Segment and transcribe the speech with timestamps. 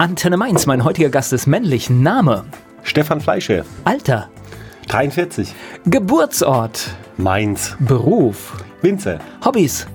[0.00, 1.90] Antenne Mainz, mein heutiger Gast ist männlich.
[1.90, 2.44] Name?
[2.84, 3.64] Stefan Fleischer.
[3.82, 4.28] Alter?
[4.86, 5.52] 43.
[5.86, 6.90] Geburtsort?
[7.16, 7.76] Mainz.
[7.80, 8.62] Beruf?
[8.80, 9.18] Winzer.
[9.44, 9.88] Hobbys?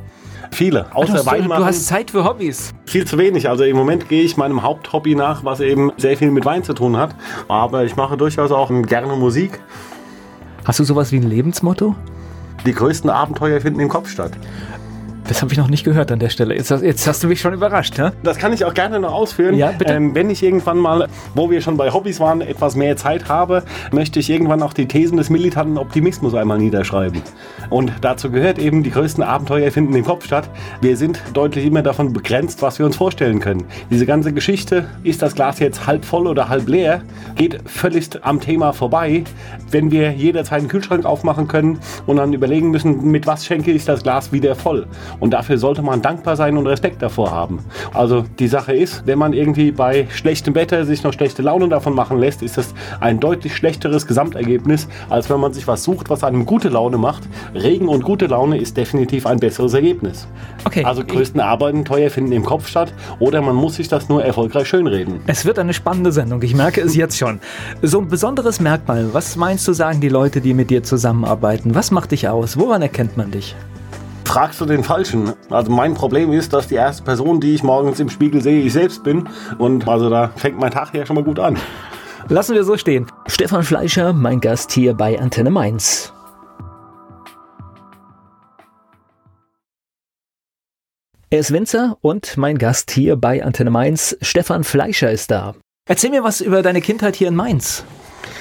[0.52, 0.94] Viele.
[0.94, 2.74] Außer du, Wein du hast Zeit für Hobbys.
[2.86, 3.48] Viel zu wenig.
[3.48, 6.74] Also im Moment gehe ich meinem Haupthobby nach, was eben sehr viel mit Wein zu
[6.74, 7.16] tun hat.
[7.48, 9.62] Aber ich mache durchaus auch gerne Musik.
[10.66, 11.96] Hast du sowas wie ein Lebensmotto?
[12.66, 14.34] Die größten Abenteuer finden im Kopf statt.
[15.28, 16.56] Das habe ich noch nicht gehört an der Stelle.
[16.56, 18.12] Jetzt, jetzt hast du mich schon überrascht, ne?
[18.24, 19.56] Das kann ich auch gerne noch ausführen.
[19.56, 19.94] Ja, bitte.
[19.94, 23.64] Ähm, wenn ich irgendwann mal, wo wir schon bei Hobbys waren, etwas mehr Zeit habe,
[23.92, 27.22] möchte ich irgendwann auch die Thesen des militanten Optimismus einmal niederschreiben.
[27.70, 30.50] Und dazu gehört eben, die größten Abenteuer finden im Kopf statt.
[30.82, 33.64] Wir sind deutlich immer davon begrenzt, was wir uns vorstellen können.
[33.90, 37.02] Diese ganze Geschichte, ist das Glas jetzt halb voll oder halb leer,
[37.36, 39.24] geht völlig am Thema vorbei.
[39.72, 43.86] Wenn wir jederzeit einen Kühlschrank aufmachen können und dann überlegen müssen, mit was schenke ich
[43.86, 44.86] das Glas wieder voll.
[45.20, 47.60] Und dafür sollte man dankbar sein und Respekt davor haben.
[47.94, 51.94] Also die Sache ist, wenn man irgendwie bei schlechtem Wetter sich noch schlechte Laune davon
[51.94, 56.24] machen lässt, ist das ein deutlich schlechteres Gesamtergebnis, als wenn man sich was sucht, was
[56.24, 57.24] einem gute Laune macht.
[57.54, 60.28] Regen und gute Laune ist definitiv ein besseres Ergebnis.
[60.66, 60.84] Okay.
[60.84, 65.22] Also größten Abenteuer finden im Kopf statt oder man muss sich das nur erfolgreich schönreden.
[65.28, 67.40] Es wird eine spannende Sendung, ich merke es jetzt schon.
[67.82, 71.76] So ein besonderes Merkmal, was meinst du, sagen die Leute, die mit dir zusammenarbeiten?
[71.76, 72.58] Was macht dich aus?
[72.58, 73.56] Woran erkennt man dich?
[74.26, 75.34] Fragst du den Falschen?
[75.50, 78.74] Also mein Problem ist, dass die erste Person, die ich morgens im Spiegel sehe, ich
[78.74, 79.30] selbst bin.
[79.58, 81.58] Und also da fängt mein Tag ja schon mal gut an.
[82.30, 83.08] Lassen wir so stehen.
[83.28, 86.14] Stefan Fleischer, mein Gast hier bei Antenne Mainz.
[91.30, 95.56] Er ist Winzer und mein Gast hier bei Antenne Mainz, Stefan Fleischer, ist da.
[95.88, 97.84] Erzähl mir was über deine Kindheit hier in Mainz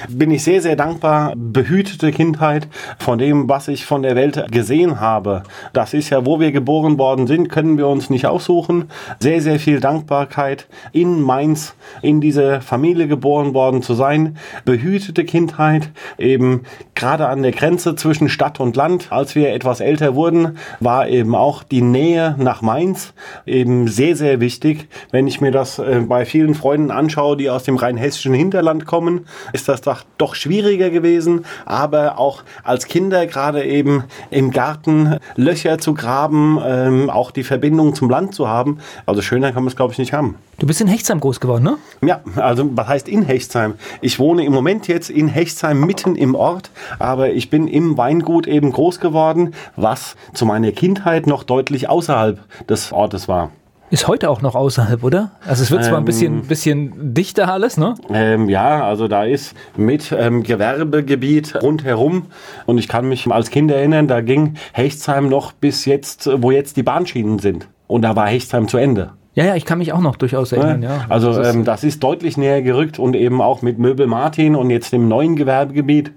[0.09, 1.33] bin ich sehr, sehr dankbar.
[1.35, 5.43] Behütete Kindheit von dem, was ich von der Welt gesehen habe.
[5.73, 8.89] Das ist ja, wo wir geboren worden sind, können wir uns nicht aussuchen.
[9.19, 14.37] Sehr, sehr viel Dankbarkeit in Mainz, in diese Familie geboren worden zu sein.
[14.65, 16.63] Behütete Kindheit, eben
[16.95, 19.11] gerade an der Grenze zwischen Stadt und Land.
[19.11, 23.13] Als wir etwas älter wurden, war eben auch die Nähe nach Mainz
[23.45, 24.87] eben sehr, sehr wichtig.
[25.11, 29.25] Wenn ich mir das äh, bei vielen Freunden anschaue, die aus dem rheinhessischen Hinterland kommen,
[29.53, 35.77] ist das einfach doch schwieriger gewesen, aber auch als Kinder gerade eben im Garten Löcher
[35.77, 38.79] zu graben, ähm, auch die Verbindung zum Land zu haben.
[39.05, 40.35] Also schöner kann man es, glaube ich, nicht haben.
[40.57, 41.77] Du bist in Hechtsheim groß geworden, ne?
[42.01, 43.75] Ja, also was heißt in Hechtsheim?
[44.01, 48.47] Ich wohne im Moment jetzt in Hechtsheim mitten im Ort, aber ich bin im Weingut
[48.47, 53.51] eben groß geworden, was zu meiner Kindheit noch deutlich außerhalb des Ortes war.
[53.93, 55.29] Ist heute auch noch außerhalb, oder?
[55.45, 57.93] Also es wird zwar ein bisschen, ähm, bisschen dichter alles, ne?
[58.09, 62.25] Ähm, ja, also da ist mit ähm, Gewerbegebiet rundherum
[62.65, 66.75] und ich kann mich als Kind erinnern, da ging Hechtsheim noch bis jetzt, wo jetzt
[66.75, 67.67] die Bahnschienen sind.
[67.85, 69.11] Und da war Hechtsheim zu Ende.
[69.35, 71.05] Ja, ja, ich kann mich auch noch durchaus erinnern, ja.
[71.09, 74.55] Also das ist, ähm, das ist deutlich näher gerückt und eben auch mit Möbel Martin
[74.55, 76.13] und jetzt dem neuen Gewerbegebiet,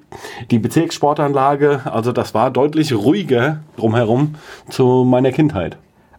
[0.51, 4.37] die Bezirkssportanlage, also das war deutlich ruhiger drumherum
[4.71, 5.77] zu meiner Kindheit.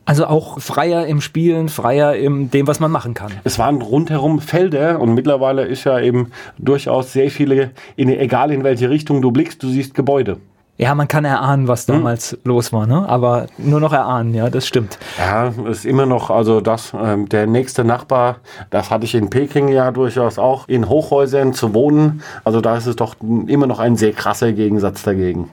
[0.07, 3.33] Also auch freier im Spielen, freier in dem, was man machen kann.
[3.43, 8.63] Es waren rundherum Felder und mittlerweile ist ja eben durchaus sehr viele, in, egal in
[8.63, 10.37] welche Richtung du blickst, du siehst Gebäude.
[10.77, 11.95] Ja, man kann erahnen, was hm.
[11.95, 12.39] damals hm.
[12.45, 13.03] los war, ne?
[13.09, 14.97] Aber nur noch erahnen, ja, das stimmt.
[15.17, 18.37] Ja, ist immer noch, also das, ähm, der nächste Nachbar,
[18.69, 22.23] das hatte ich in Peking ja durchaus auch, in Hochhäusern zu wohnen.
[22.45, 23.15] Also da ist es doch
[23.47, 25.49] immer noch ein sehr krasser Gegensatz dagegen.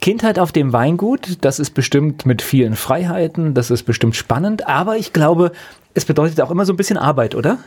[0.00, 4.96] Kindheit auf dem Weingut, das ist bestimmt mit vielen Freiheiten, das ist bestimmt spannend, aber
[4.96, 5.52] ich glaube,
[5.94, 7.58] es bedeutet auch immer so ein bisschen Arbeit, oder?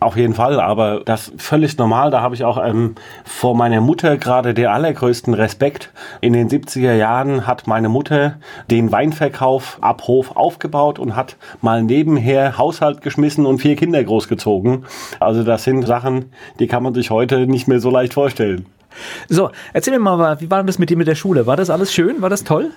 [0.00, 2.10] Auf jeden Fall, aber das völlig normal.
[2.10, 5.92] Da habe ich auch ähm, vor meiner Mutter gerade den allergrößten Respekt.
[6.20, 8.36] In den 70er Jahren hat meine Mutter
[8.70, 14.84] den Weinverkauf ab Hof aufgebaut und hat mal nebenher Haushalt geschmissen und vier Kinder großgezogen.
[15.20, 18.66] Also das sind Sachen, die kann man sich heute nicht mehr so leicht vorstellen.
[19.28, 21.46] So, erzähl mir mal, wie war das mit dir mit der Schule?
[21.46, 22.22] War das alles schön?
[22.22, 22.72] War das toll?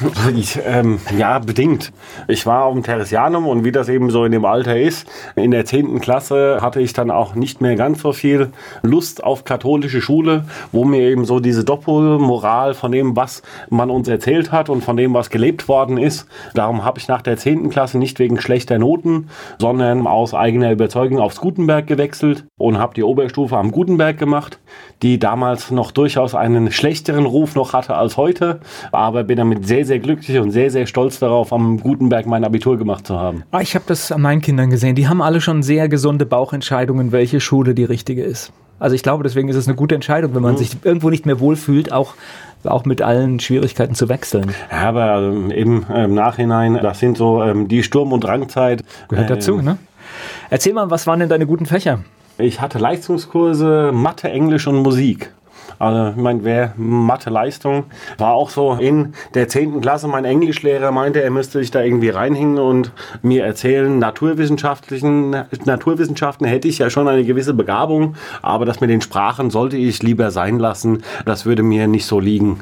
[0.36, 1.92] Ich, ähm, ja, bedingt.
[2.26, 5.50] Ich war auf dem Theresianum und wie das eben so in dem Alter ist, in
[5.50, 6.00] der 10.
[6.00, 8.50] Klasse hatte ich dann auch nicht mehr ganz so viel
[8.82, 14.08] Lust auf katholische Schule, wo mir eben so diese Doppelmoral von dem, was man uns
[14.08, 16.26] erzählt hat und von dem, was gelebt worden ist.
[16.54, 17.70] Darum habe ich nach der 10.
[17.70, 19.28] Klasse nicht wegen schlechter Noten,
[19.58, 24.58] sondern aus eigener Überzeugung aufs Gutenberg gewechselt und habe die Oberstufe am Gutenberg gemacht,
[25.02, 28.60] die damals noch durchaus einen schlechteren Ruf noch hatte als heute,
[28.92, 32.76] aber bin damit sehr sehr, glücklich und sehr, sehr stolz darauf, am Gutenberg mein Abitur
[32.78, 33.42] gemacht zu haben.
[33.50, 34.94] Ah, ich habe das an meinen Kindern gesehen.
[34.94, 38.52] Die haben alle schon sehr gesunde Bauchentscheidungen, welche Schule die richtige ist.
[38.78, 40.58] Also ich glaube, deswegen ist es eine gute Entscheidung, wenn man mhm.
[40.58, 42.14] sich irgendwo nicht mehr wohlfühlt, auch
[42.66, 44.52] auch mit allen Schwierigkeiten zu wechseln.
[44.70, 48.82] Ja, aber ähm, im, im Nachhinein, das sind so ähm, die Sturm- und Drangzeit.
[49.08, 49.78] Gehört dazu, ähm, ne?
[50.50, 52.00] Erzähl mal, was waren denn deine guten Fächer?
[52.38, 55.32] Ich hatte Leistungskurse Mathe, Englisch und Musik.
[55.78, 57.84] Also, ich meine, wer Mathe-Leistung
[58.18, 59.80] war auch so in der 10.
[59.80, 60.08] Klasse.
[60.08, 62.92] Mein Englischlehrer meinte, er müsste sich da irgendwie reinhängen und
[63.22, 65.30] mir erzählen, naturwissenschaftlichen,
[65.64, 70.02] Naturwissenschaften hätte ich ja schon eine gewisse Begabung, aber das mit den Sprachen sollte ich
[70.02, 71.02] lieber sein lassen.
[71.24, 72.60] Das würde mir nicht so liegen.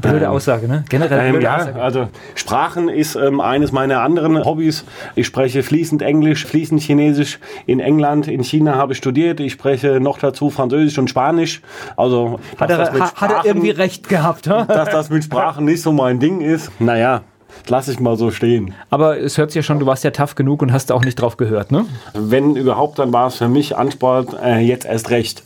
[0.00, 0.84] Blöde ähm, Aussage, ne?
[0.88, 1.82] Generell ähm, blöde ja, Aussage.
[1.82, 4.84] Also Sprachen ist ähm, eines meiner anderen Hobbys.
[5.14, 7.38] Ich spreche fließend Englisch, fließend Chinesisch.
[7.66, 9.40] In England, in China habe ich studiert.
[9.40, 11.62] Ich spreche noch dazu Französisch und Spanisch.
[11.96, 15.92] Also hat er, Sprachen, hat er irgendwie recht gehabt, dass das mit Sprachen nicht so
[15.92, 16.70] mein Ding ist.
[16.80, 17.22] Naja,
[17.68, 18.74] lasse ich mal so stehen.
[18.90, 21.16] Aber es hört sich ja schon, du warst ja tough genug und hast auch nicht
[21.16, 21.86] drauf gehört, ne?
[22.14, 25.42] Wenn überhaupt, dann war es für mich Ansport äh, jetzt erst recht.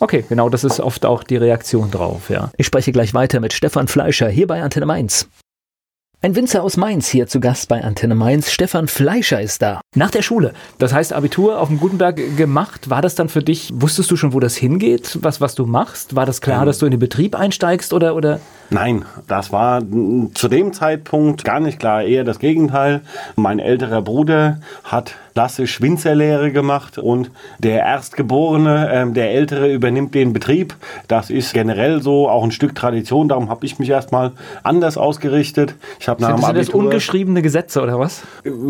[0.00, 2.50] Okay, genau, das ist oft auch die Reaktion drauf, ja.
[2.56, 5.28] Ich spreche gleich weiter mit Stefan Fleischer hier bei Antenne Mainz.
[6.22, 8.50] Ein Winzer aus Mainz hier zu Gast bei Antenne Mainz.
[8.50, 9.80] Stefan Fleischer ist da.
[9.94, 10.54] Nach der Schule.
[10.78, 12.88] Das heißt, Abitur auf dem Gutenberg gemacht.
[12.88, 16.16] War das dann für dich, wusstest du schon, wo das hingeht, was, was du machst?
[16.16, 16.66] War das klar, ähm.
[16.66, 18.40] dass du in den Betrieb einsteigst oder, oder?
[18.70, 19.82] Nein, das war
[20.34, 22.02] zu dem Zeitpunkt gar nicht klar.
[22.02, 23.00] Eher das Gegenteil.
[23.36, 30.34] Mein älterer Bruder hat klassisch Winzerlehre gemacht und der Erstgeborene, äh, der Ältere, übernimmt den
[30.34, 30.74] Betrieb.
[31.08, 33.26] Das ist generell so auch ein Stück Tradition.
[33.28, 34.32] Darum habe ich mich erstmal
[34.62, 35.76] anders ausgerichtet.
[35.98, 38.22] Ich habe nach sind das ungeschriebene Gesetze oder was?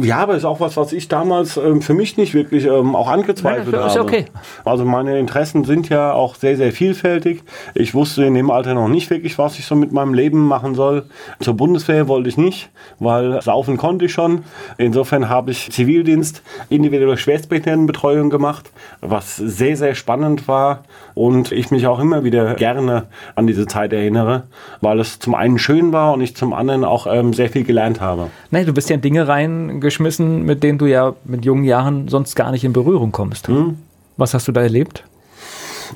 [0.02, 3.08] Ja, aber ist auch was, was ich damals ähm, für mich nicht wirklich ähm, auch
[3.08, 4.00] angezweifelt Nein, habe.
[4.00, 4.26] Okay.
[4.64, 7.43] Also meine Interessen sind ja auch sehr, sehr vielfältig.
[7.75, 10.75] Ich wusste in dem Alter noch nicht wirklich, was ich so mit meinem Leben machen
[10.75, 11.05] soll.
[11.41, 14.45] Zur Bundeswehr wollte ich nicht, weil saufen konnte ich schon.
[14.79, 18.71] Insofern habe ich Zivildienst individuelle Schwerstbehindertenbetreuung gemacht,
[19.01, 20.85] was sehr, sehr spannend war
[21.15, 24.45] und ich mich auch immer wieder gerne an diese Zeit erinnere,
[24.81, 28.01] weil es zum einen schön war und ich zum anderen auch ähm, sehr viel gelernt
[28.01, 28.29] habe.
[28.51, 32.35] Nein, du bist ja in Dinge reingeschmissen, mit denen du ja mit jungen Jahren sonst
[32.35, 33.49] gar nicht in Berührung kommst.
[33.49, 33.79] Hm?
[34.17, 35.05] Was hast du da erlebt?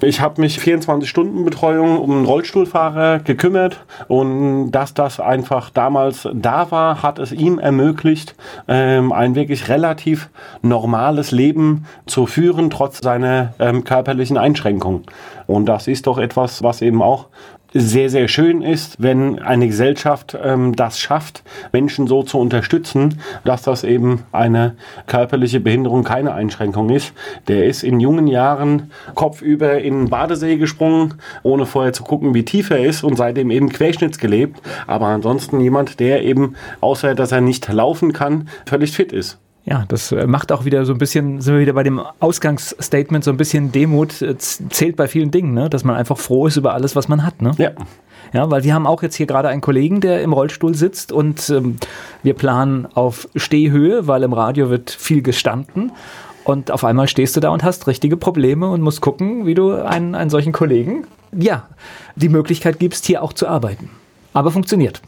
[0.00, 6.28] Ich habe mich 24 Stunden Betreuung um einen Rollstuhlfahrer gekümmert und dass das einfach damals
[6.34, 8.34] da war, hat es ihm ermöglicht,
[8.66, 10.30] ähm, ein wirklich relativ
[10.62, 15.04] normales Leben zu führen, trotz seiner ähm, körperlichen Einschränkungen.
[15.46, 17.26] Und das ist doch etwas, was eben auch
[17.74, 21.42] sehr, sehr schön ist, wenn eine Gesellschaft ähm, das schafft,
[21.72, 24.76] Menschen so zu unterstützen, dass das eben eine
[25.06, 27.12] körperliche Behinderung keine Einschränkung ist.
[27.48, 32.44] Der ist in jungen Jahren kopfüber in den Badesee gesprungen, ohne vorher zu gucken, wie
[32.44, 34.62] tief er ist und seitdem eben querschnittsgelebt.
[34.86, 39.40] Aber ansonsten jemand, der eben, außer dass er nicht laufen kann, völlig fit ist.
[39.66, 43.24] Ja, das äh, macht auch wieder so ein bisschen, sind wir wieder bei dem Ausgangsstatement,
[43.24, 45.70] so ein bisschen Demut äh, zählt bei vielen Dingen, ne?
[45.70, 47.40] dass man einfach froh ist über alles, was man hat.
[47.40, 47.52] Ne?
[47.56, 47.70] Ja.
[48.32, 51.48] Ja, weil wir haben auch jetzt hier gerade einen Kollegen, der im Rollstuhl sitzt und
[51.50, 51.76] ähm,
[52.24, 55.92] wir planen auf Stehhöhe, weil im Radio wird viel gestanden.
[56.42, 59.72] Und auf einmal stehst du da und hast richtige Probleme und musst gucken, wie du
[59.72, 61.68] einen, einen solchen Kollegen, ja,
[62.16, 63.88] die Möglichkeit gibst, hier auch zu arbeiten.
[64.32, 65.00] Aber funktioniert.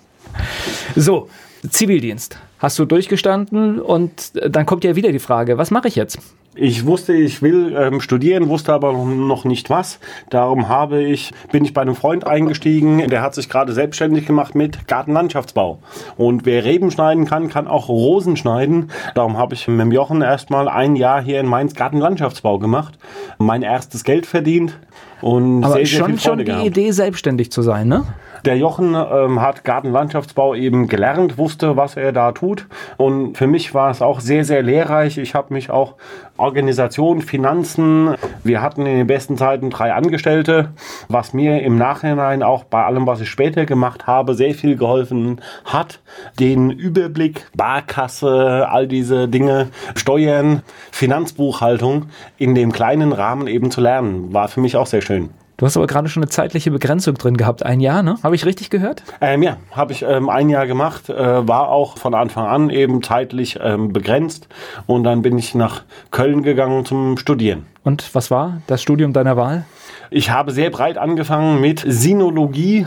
[0.95, 1.29] So,
[1.69, 6.19] Zivildienst hast du durchgestanden und dann kommt ja wieder die Frage, was mache ich jetzt?
[6.59, 9.99] Ich wusste, ich will ähm, studieren, wusste aber noch nicht was.
[10.31, 14.55] Darum habe ich, bin ich bei einem Freund eingestiegen, der hat sich gerade selbstständig gemacht
[14.55, 15.81] mit Gartenlandschaftsbau.
[16.17, 18.91] Und wer Reben schneiden kann, kann auch Rosen schneiden.
[19.15, 22.99] Darum habe ich mit dem Jochen erstmal ein Jahr hier in Mainz Gartenlandschaftsbau gemacht,
[23.37, 24.79] mein erstes Geld verdient
[25.21, 26.67] und aber sehr, sehr schon, viel Freude schon die gehabt.
[26.67, 28.05] Idee, selbstständig zu sein, ne?
[28.47, 32.69] Der Jochen ähm, hat Gartenlandschaftsbau eben gelernt, wusste, was er da tut.
[32.97, 35.19] Und für mich war es auch sehr, sehr lehrreich.
[35.19, 35.95] Ich habe mich auch
[36.37, 40.69] Organisation, Finanzen, wir hatten in den besten Zeiten drei Angestellte,
[41.09, 45.41] was mir im Nachhinein auch bei allem, was ich später gemacht habe, sehr viel geholfen
[45.65, 45.99] hat.
[46.39, 50.63] Den Überblick, Barkasse, all diese Dinge, Steuern,
[50.93, 55.31] Finanzbuchhaltung in dem kleinen Rahmen eben zu lernen, war für mich auch sehr schön.
[55.57, 57.63] Du hast aber gerade schon eine zeitliche Begrenzung drin gehabt.
[57.65, 58.17] Ein Jahr, ne?
[58.23, 59.03] Habe ich richtig gehört?
[59.23, 61.09] Ähm, ja, habe ich ähm, ein Jahr gemacht.
[61.09, 64.49] Äh, war auch von Anfang an eben zeitlich ähm, begrenzt.
[64.87, 67.65] Und dann bin ich nach Köln gegangen zum Studieren.
[67.85, 69.65] Und was war das Studium deiner Wahl?
[70.11, 72.87] Ich habe sehr breit angefangen mit Sinologie,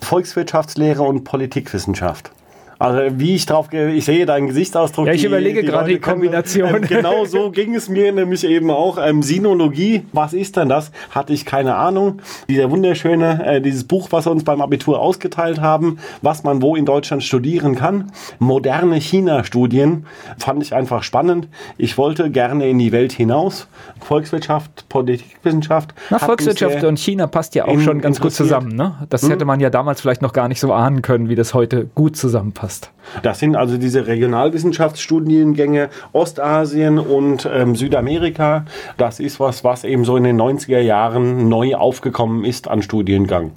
[0.00, 2.30] Volkswirtschaftslehre und Politikwissenschaft.
[2.78, 5.06] Also wie ich drauf gehe, ich sehe deinen Gesichtsausdruck.
[5.06, 6.76] Ja, ich die, überlege die gerade die Kombination.
[6.76, 8.98] Ähm, genau so ging es mir nämlich eben auch.
[9.00, 10.90] Ähm, Sinologie, was ist denn das?
[11.10, 12.20] Hatte ich keine Ahnung.
[12.48, 16.76] Dieser wunderschöne, äh, dieses Buch, was wir uns beim Abitur ausgeteilt haben, was man wo
[16.76, 18.12] in Deutschland studieren kann.
[18.38, 20.04] Moderne China-Studien
[20.38, 21.48] fand ich einfach spannend.
[21.78, 23.68] Ich wollte gerne in die Welt hinaus.
[24.00, 25.94] Volkswirtschaft, Politikwissenschaft.
[26.10, 28.76] Na, Volkswirtschaft und China passt ja auch schon ganz gut zusammen.
[28.76, 28.94] Ne?
[29.08, 29.30] Das hm?
[29.30, 32.16] hätte man ja damals vielleicht noch gar nicht so ahnen können, wie das heute gut
[32.16, 32.90] zusammenpasst hast.
[33.22, 38.64] Das sind also diese Regionalwissenschaftsstudiengänge Ostasien und ähm, Südamerika.
[38.96, 43.52] Das ist was, was eben so in den 90er Jahren neu aufgekommen ist an Studiengang.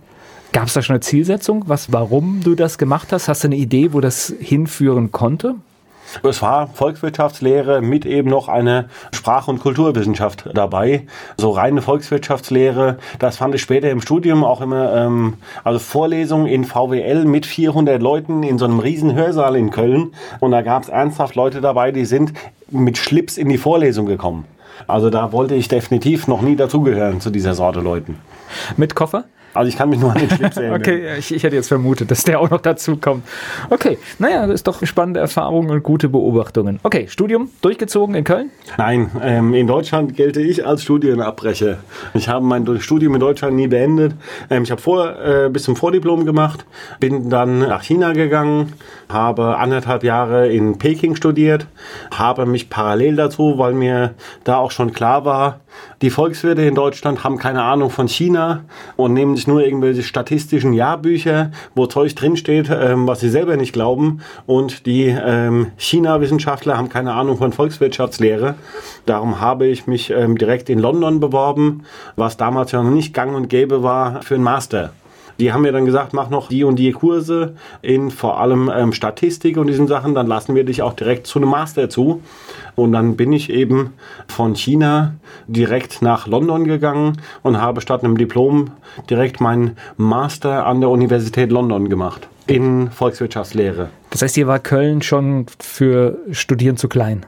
[0.53, 3.27] Gab es da schon eine Zielsetzung, was, warum du das gemacht hast?
[3.27, 5.55] Hast du eine Idee, wo das hinführen konnte?
[6.23, 11.05] Es war Volkswirtschaftslehre mit eben noch eine Sprach- und Kulturwissenschaft dabei.
[11.37, 16.65] So reine Volkswirtschaftslehre, das fand ich später im Studium auch immer, ähm, also Vorlesungen in
[16.65, 20.11] VWL mit 400 Leuten in so einem riesen Hörsaal in Köln.
[20.39, 22.33] Und da gab es ernsthaft Leute dabei, die sind
[22.69, 24.45] mit Schlips in die Vorlesung gekommen.
[24.87, 28.17] Also da wollte ich definitiv noch nie dazugehören zu dieser Sorte Leuten.
[28.77, 29.25] Mit Koffer?
[29.53, 30.79] Also ich kann mich nur an den Schlips erinnern.
[30.79, 33.23] okay, ich, ich, hätte jetzt vermutet, dass der auch noch dazu kommt.
[33.69, 36.79] Okay, naja, das ist doch spannende Erfahrungen und gute Beobachtungen.
[36.83, 38.51] Okay, Studium durchgezogen in Köln?
[38.77, 41.79] Nein, ähm, in Deutschland gelte ich als Studienabbrecher.
[42.13, 44.13] Ich habe mein Studium in Deutschland nie beendet.
[44.49, 46.65] Ähm, ich habe vor, äh, bis zum Vordiplom gemacht,
[46.99, 48.73] bin dann nach China gegangen,
[49.09, 51.67] habe anderthalb Jahre in Peking studiert,
[52.11, 54.13] habe mich parallel dazu, weil mir
[54.43, 55.61] da auch schon klar war,
[56.01, 58.63] die Volkswirte in Deutschland haben keine Ahnung von China
[58.95, 63.73] und nehmen sich nur irgendwelche statistischen Jahrbücher, wo Zeug drinsteht, ähm, was sie selber nicht
[63.73, 64.21] glauben.
[64.45, 68.55] Und die ähm, China-Wissenschaftler haben keine Ahnung von Volkswirtschaftslehre.
[69.05, 71.83] Darum habe ich mich ähm, direkt in London beworben,
[72.15, 74.93] was damals ja noch nicht gang und gäbe war für einen Master.
[75.39, 78.93] Die haben mir dann gesagt, mach noch die und die Kurse in vor allem ähm,
[78.93, 82.21] Statistik und diesen Sachen, dann lassen wir dich auch direkt zu einem Master zu.
[82.75, 83.93] Und dann bin ich eben
[84.27, 85.15] von China
[85.47, 88.71] direkt nach London gegangen und habe statt einem Diplom
[89.09, 93.89] direkt meinen Master an der Universität London gemacht in Volkswirtschaftslehre.
[94.09, 97.25] Das heißt, hier war Köln schon für Studieren zu klein?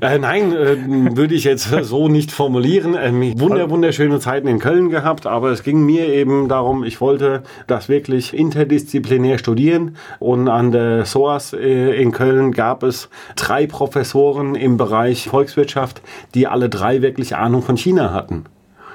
[0.00, 2.96] Äh, nein, äh, würde ich jetzt so nicht formulieren.
[3.00, 7.42] Ähm, wunder, wunderschöne Zeiten in Köln gehabt, aber es ging mir eben darum, ich wollte
[7.66, 14.54] das wirklich interdisziplinär studieren und an der SOAS äh, in Köln gab es drei Professoren
[14.54, 16.02] im Bereich Volkswirtschaft,
[16.34, 18.44] die alle drei wirklich Ahnung von China hatten.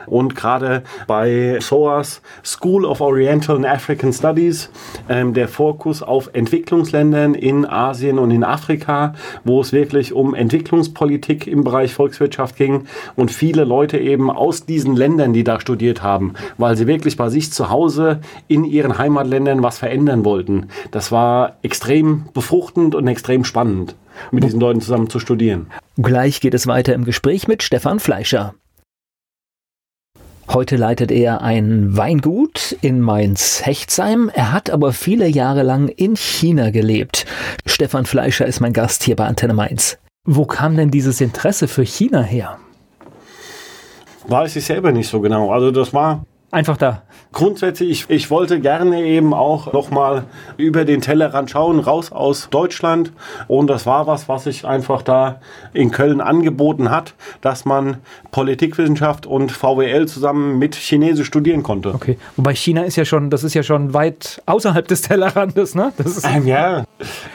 [0.10, 4.70] Und gerade bei SOAS, School of Oriental and African Studies,
[5.08, 9.13] ähm, der Fokus auf Entwicklungsländern in Asien und in Afrika,
[9.44, 12.86] wo es wirklich um Entwicklungspolitik im Bereich Volkswirtschaft ging
[13.16, 17.30] und viele Leute eben aus diesen Ländern, die da studiert haben, weil sie wirklich bei
[17.30, 20.68] sich zu Hause in ihren Heimatländern was verändern wollten.
[20.92, 23.96] Das war extrem befruchtend und extrem spannend
[24.32, 25.68] mit diesen Leuten zusammen zu studieren.
[25.98, 28.54] Gleich geht es weiter im Gespräch mit Stefan Fleischer.
[30.51, 34.32] Heute leitet er ein Weingut in Mainz-Hechtsheim.
[34.34, 37.27] Er hat aber viele Jahre lang in China gelebt.
[37.68, 40.00] Stefan Fleischer ist mein Gast hier bei Antenne Mainz.
[40.25, 42.58] Wo kam denn dieses Interesse für China her?
[44.27, 45.51] Weiß ich selber nicht so genau.
[45.51, 47.03] Also das war Einfach da.
[47.32, 50.24] Grundsätzlich, ich, ich wollte gerne eben auch nochmal
[50.58, 53.12] über den Tellerrand schauen, raus aus Deutschland.
[53.48, 55.39] Und das war was, was sich einfach da
[55.74, 57.98] in Köln angeboten hat, dass man
[58.32, 61.94] Politikwissenschaft und VWL zusammen mit Chinesisch studieren konnte.
[61.94, 65.94] Okay, wobei China ist ja schon, das ist ja schon weit außerhalb des Tellerrandes, ne?
[65.98, 66.86] Das ist ähm, ja,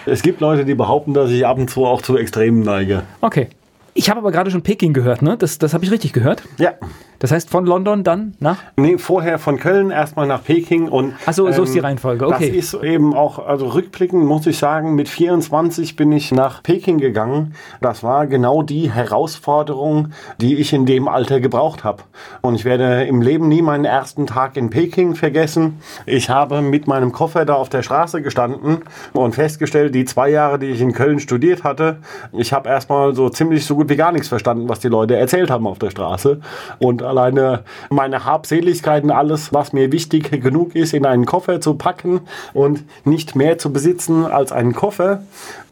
[0.06, 3.02] es gibt Leute, die behaupten, dass ich ab und zu auch zu Extremen neige.
[3.20, 3.48] Okay.
[3.96, 5.36] Ich habe aber gerade schon Peking gehört, ne?
[5.36, 6.42] Das, das habe ich richtig gehört?
[6.58, 6.72] Ja.
[7.20, 8.58] Das heißt von London dann nach?
[8.76, 11.14] Nee, vorher von Köln erstmal nach Peking und.
[11.24, 12.48] Achso, so ist die ähm, Reihenfolge, okay.
[12.48, 16.98] Das ist eben auch, also rückblickend muss ich sagen, mit 24 bin ich nach Peking
[16.98, 17.54] gegangen.
[17.80, 20.08] Das war genau die Herausforderung,
[20.40, 22.02] die ich in dem Alter gebraucht habe.
[22.42, 25.80] Und ich werde im Leben nie meinen ersten Tag in Peking vergessen.
[26.06, 28.82] Ich habe mit meinem Koffer da auf der Straße gestanden
[29.12, 31.98] und festgestellt, die zwei Jahre, die ich in Köln studiert hatte,
[32.32, 35.50] ich habe erstmal so ziemlich so gut wie gar nichts verstanden, was die Leute erzählt
[35.50, 36.40] haben auf der Straße.
[36.78, 42.20] Und alleine meine Habseligkeiten, alles, was mir wichtig genug ist, in einen Koffer zu packen
[42.52, 45.22] und nicht mehr zu besitzen als einen Koffer,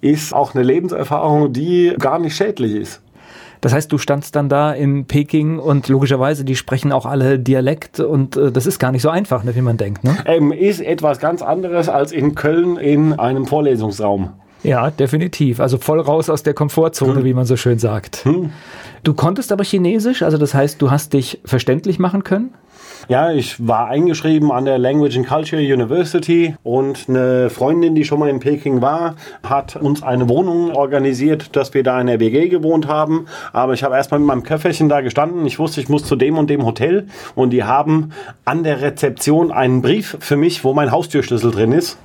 [0.00, 3.00] ist auch eine Lebenserfahrung, die gar nicht schädlich ist.
[3.62, 8.00] Das heißt, du standst dann da in Peking und logischerweise, die sprechen auch alle Dialekt
[8.00, 10.02] und äh, das ist gar nicht so einfach, ne, wie man denkt.
[10.02, 10.16] Ne?
[10.26, 14.30] Ähm, ist etwas ganz anderes als in Köln in einem Vorlesungsraum.
[14.62, 15.60] Ja, definitiv.
[15.60, 17.24] Also voll raus aus der Komfortzone, hm.
[17.24, 18.24] wie man so schön sagt.
[18.24, 18.50] Hm.
[19.02, 22.54] Du konntest aber Chinesisch, also das heißt, du hast dich verständlich machen können?
[23.08, 28.20] Ja, ich war eingeschrieben an der Language and Culture University und eine Freundin, die schon
[28.20, 32.48] mal in Peking war, hat uns eine Wohnung organisiert, dass wir da in der WG
[32.48, 33.26] gewohnt haben.
[33.52, 35.44] Aber ich habe erstmal mit meinem Köfferchen da gestanden.
[35.46, 38.12] Ich wusste, ich muss zu dem und dem Hotel und die haben
[38.44, 41.98] an der Rezeption einen Brief für mich, wo mein Haustürschlüssel drin ist.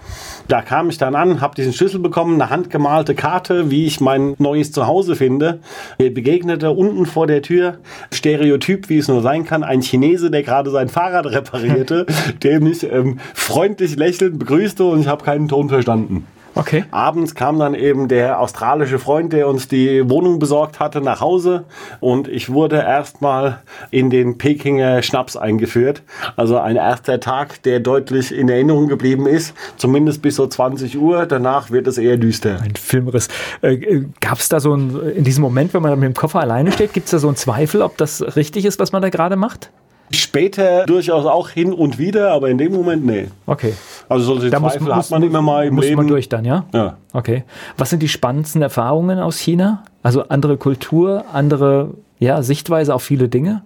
[0.48, 4.36] Da kam ich dann an, habe diesen Schlüssel bekommen, eine handgemalte Karte, wie ich mein
[4.38, 5.60] neues Zuhause finde.
[6.00, 7.80] Mir begegnete unten vor der Tür,
[8.14, 12.06] Stereotyp, wie es nur sein kann, ein Chinese, der gerade sein Fahrrad reparierte,
[12.44, 16.26] der mich ähm, freundlich lächelnd begrüßte und ich habe keinen Ton verstanden.
[16.58, 16.86] Okay.
[16.92, 21.66] Abends kam dann eben der australische Freund, der uns die Wohnung besorgt hatte, nach Hause
[22.00, 23.60] und ich wurde erstmal
[23.92, 26.02] in den Pekinger Schnaps eingeführt.
[26.36, 31.26] Also ein erster Tag, der deutlich in Erinnerung geblieben ist, zumindest bis so 20 Uhr.
[31.26, 32.60] Danach wird es eher düster.
[32.62, 33.28] Ein Filmriss.
[33.62, 36.72] Äh, Gab es da so ein, in diesem Moment, wenn man mit dem Koffer alleine
[36.72, 39.36] steht, gibt es da so einen Zweifel, ob das richtig ist, was man da gerade
[39.36, 39.72] macht?
[40.12, 43.28] Später durchaus auch hin und wieder, aber in dem Moment nee.
[43.46, 43.74] Okay.
[44.08, 45.98] Also solche Da muss, Zweifel muss, hat man immer mal im muss Leben.
[45.98, 46.66] man durch dann, ja?
[46.74, 46.98] Ja.
[47.14, 47.44] Okay.
[47.78, 49.84] Was sind die spannendsten Erfahrungen aus China?
[50.04, 53.64] Also andere Kultur, andere ja, Sichtweise auf viele Dinge?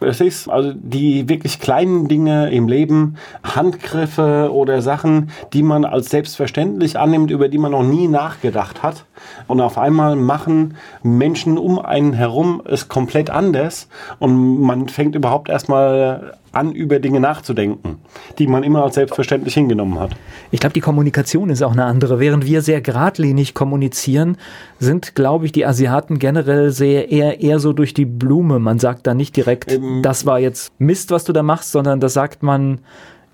[0.00, 6.98] Ist also die wirklich kleinen Dinge im Leben, Handgriffe oder Sachen, die man als selbstverständlich
[6.98, 9.04] annimmt, über die man noch nie nachgedacht hat.
[9.46, 13.88] Und auf einmal machen Menschen um einen herum es komplett anders
[14.18, 17.98] und man fängt überhaupt erstmal an, über Dinge nachzudenken,
[18.38, 20.12] die man immer als selbstverständlich hingenommen hat.
[20.50, 22.20] Ich glaube, die Kommunikation ist auch eine andere.
[22.20, 24.36] Während wir sehr geradlinig kommunizieren,
[24.78, 28.58] sind, glaube ich, die Asiaten generell sehr eher, eher so durch die Blume.
[28.58, 32.00] Man sagt da nicht direkt, Ähm, das war jetzt Mist, was du da machst, sondern
[32.00, 32.80] da sagt man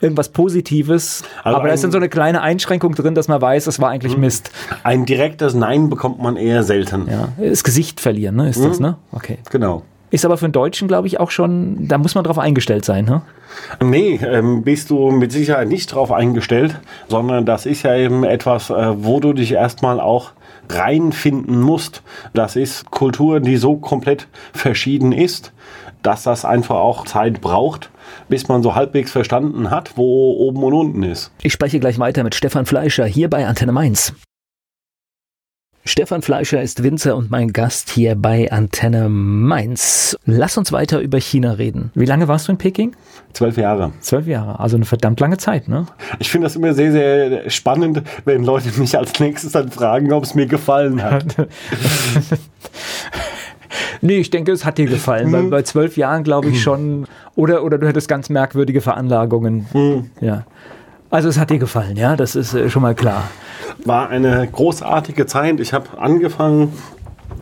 [0.00, 1.23] irgendwas Positives.
[1.45, 3.91] Also Aber da ist dann so eine kleine Einschränkung drin, dass man weiß, es war
[3.91, 4.50] eigentlich Mist.
[4.83, 7.07] Ein direktes Nein bekommt man eher selten.
[7.09, 8.49] Ja, das Gesicht verlieren, ne?
[8.49, 8.97] Ist das, ne?
[9.12, 9.39] Okay.
[9.50, 9.83] Genau.
[10.11, 13.05] Ist aber für einen Deutschen, glaube ich, auch schon, da muss man drauf eingestellt sein,
[13.05, 13.23] ne?
[13.83, 18.71] Nee, ähm, bist du mit Sicherheit nicht drauf eingestellt, sondern das ist ja eben etwas,
[18.71, 20.33] äh, wo du dich erstmal auch
[20.69, 22.02] reinfinden musst.
[22.33, 25.52] Das ist Kultur, die so komplett verschieden ist,
[26.02, 27.90] dass das einfach auch Zeit braucht,
[28.29, 31.31] bis man so halbwegs verstanden hat, wo oben und unten ist.
[31.43, 34.14] Ich spreche gleich weiter mit Stefan Fleischer hier bei Antenne Mainz.
[35.85, 40.17] Stefan Fleischer ist Winzer und mein Gast hier bei Antenne Mainz.
[40.27, 41.91] Lass uns weiter über China reden.
[41.95, 42.95] Wie lange warst du in Peking?
[43.33, 43.93] Zwölf Jahre.
[44.01, 45.87] Zwölf Jahre, also eine verdammt lange Zeit, ne?
[46.19, 50.25] Ich finde das immer sehr, sehr spannend, wenn Leute mich als nächstes dann fragen, ob
[50.25, 51.25] es mir gefallen hat.
[54.03, 57.07] Nee, ich denke, es hat dir gefallen, weil bei zwölf Jahren glaube ich schon,
[57.37, 59.67] oder, oder du hättest ganz merkwürdige Veranlagungen.
[60.23, 60.45] Ja.
[61.11, 63.25] Also es hat dir gefallen, ja, das ist äh, schon mal klar.
[63.85, 65.61] War eine großartige Zeit.
[65.61, 66.73] Ich habe angefangen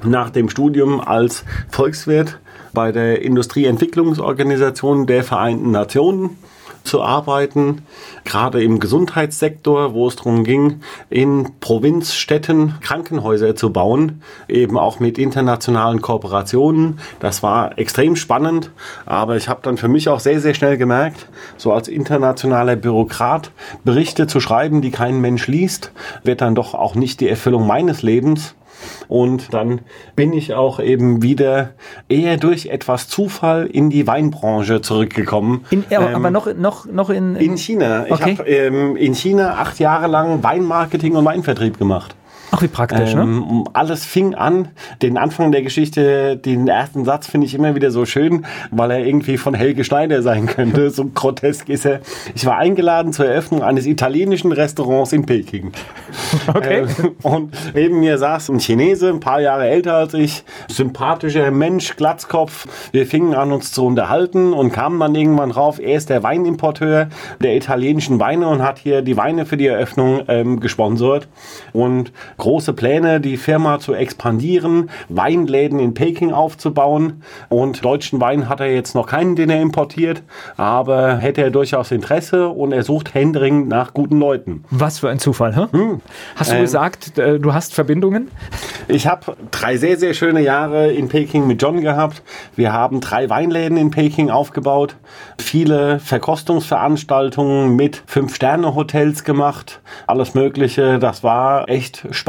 [0.05, 2.39] nach dem Studium als Volkswirt
[2.73, 6.39] bei der Industrieentwicklungsorganisation der Vereinten Nationen
[6.85, 7.83] zu arbeiten,
[8.25, 15.19] gerade im Gesundheitssektor, wo es darum ging, in Provinzstädten Krankenhäuser zu bauen, eben auch mit
[15.19, 16.99] internationalen Kooperationen.
[17.21, 18.71] Das war extrem spannend,
[19.07, 23.51] aber ich habe dann für mich auch sehr, sehr schnell gemerkt, so als internationaler Bürokrat
[23.85, 28.03] Berichte zu schreiben, die kein Mensch liest, wird dann doch auch nicht die Erfüllung meines
[28.03, 28.55] Lebens.
[29.09, 29.81] Und dann
[30.17, 31.71] bin ich auch eben wieder
[32.09, 35.65] eher durch etwas Zufall in die Weinbranche zurückgekommen.
[35.71, 38.07] In, aber, Ähm, aber noch, noch, noch in, in China.
[38.07, 38.37] Ich Okay.
[38.39, 42.15] habe ähm, in China acht Jahre lang Weinmarketing und Weinvertrieb gemacht.
[42.51, 43.23] Ach, wie praktisch, ne?
[43.23, 44.69] Ähm, alles fing an,
[45.03, 49.05] den Anfang der Geschichte, den ersten Satz finde ich immer wieder so schön, weil er
[49.05, 50.91] irgendwie von Helge Schneider sein könnte.
[50.91, 52.01] So grotesk ist er.
[52.35, 55.73] Ich war eingeladen zur Eröffnung eines italienischen Restaurants in Peking.
[56.49, 56.87] Okay.
[56.99, 61.97] Ähm, und neben mir saß ein Chinese, ein paar Jahre älter als ich, sympathischer Mensch,
[61.97, 62.67] Glatzkopf.
[62.93, 67.09] Wir fingen an, uns zu unterhalten und kamen dann irgendwann drauf, er ist der Weinimporteur
[67.43, 71.29] der italienischen Weine und hat hier die Weine für die Eröffnung ähm, gesponsert.
[71.73, 77.23] Und große Pläne, die Firma zu expandieren, Weinläden in Peking aufzubauen.
[77.49, 80.23] Und deutschen Wein hat er jetzt noch keinen, den er importiert,
[80.57, 84.65] aber hätte er durchaus Interesse und er sucht händeringend nach guten Leuten.
[84.71, 85.67] Was für ein Zufall, hä?
[86.37, 86.63] Hast du Ähm.
[86.63, 88.31] gesagt, äh, du hast Verbindungen?
[88.87, 92.23] Ich habe drei sehr, sehr schöne Jahre in Peking mit John gehabt.
[92.57, 94.97] Wir haben drei Weinläden in Peking aufgebaut,
[95.39, 100.99] viele Verkostungsveranstaltungen mit Fünf-Sterne-Hotels gemacht, alles Mögliche.
[100.99, 102.28] Das war echt spannend.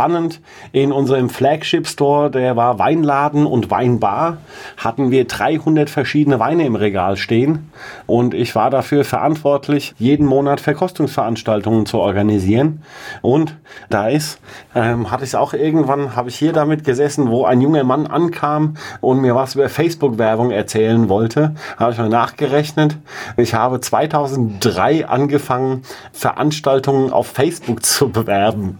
[0.71, 4.38] In unserem Flagship-Store, der war Weinladen und Weinbar,
[4.77, 7.69] hatten wir 300 verschiedene Weine im Regal stehen.
[8.07, 12.81] Und ich war dafür verantwortlich, jeden Monat Verkostungsveranstaltungen zu organisieren.
[13.21, 13.57] Und
[13.89, 14.39] da ist,
[14.73, 18.75] ähm, hatte ich auch irgendwann, habe ich hier damit gesessen, wo ein junger Mann ankam
[19.01, 21.55] und mir was über Facebook-Werbung erzählen wollte.
[21.75, 22.95] Habe ich mal nachgerechnet.
[23.35, 25.83] Ich habe 2003 angefangen,
[26.13, 28.77] Veranstaltungen auf Facebook zu bewerben.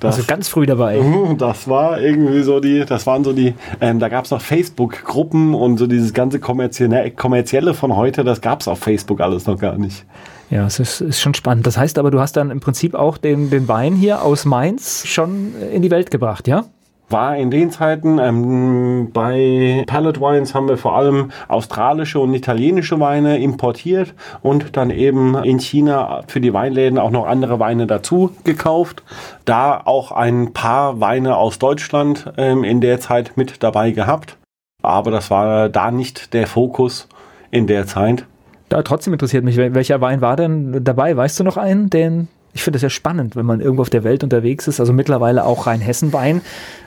[0.00, 1.00] Das, Also ganz früh dabei.
[1.00, 4.40] Mhm, das war irgendwie so die, das waren so die, ähm, da gab es noch
[4.40, 9.46] Facebook-Gruppen und so dieses ganze kommerzielle, kommerzielle von heute, das gab es auf Facebook alles
[9.46, 10.04] noch gar nicht.
[10.50, 11.66] Ja, es ist, ist schon spannend.
[11.66, 15.06] Das heißt aber, du hast dann im Prinzip auch den, den Wein hier aus Mainz
[15.06, 16.64] schon in die Welt gebracht, ja?
[17.12, 22.98] War in den Zeiten ähm, bei Pallet Wines haben wir vor allem australische und italienische
[22.98, 28.34] Weine importiert und dann eben in China für die Weinläden auch noch andere Weine dazu
[28.44, 29.02] gekauft.
[29.44, 34.36] Da auch ein paar Weine aus Deutschland ähm, in der Zeit mit dabei gehabt.
[34.82, 37.08] Aber das war da nicht der Fokus
[37.50, 38.26] in der Zeit.
[38.68, 41.16] Da, trotzdem interessiert mich, welcher Wein war denn dabei?
[41.16, 44.04] Weißt du noch einen, den ich finde das ja spannend, wenn man irgendwo auf der
[44.04, 44.78] Welt unterwegs ist.
[44.78, 46.42] Also mittlerweile auch Rheinhessen-Wein.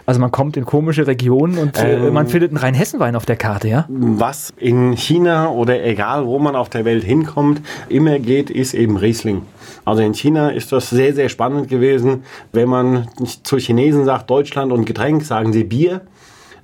[0.06, 3.36] Also man kommt in komische Regionen und äh, ähm, man findet einen Rheinhessen-Wein auf der
[3.36, 3.86] Karte, ja?
[3.90, 8.98] Was in China oder egal wo man auf der Welt hinkommt, immer geht, ist eben
[8.98, 9.42] Riesling.
[9.84, 12.24] Also in China ist das sehr, sehr spannend gewesen.
[12.52, 13.08] Wenn man
[13.44, 16.02] zu Chinesen sagt Deutschland und Getränk, sagen sie Bier.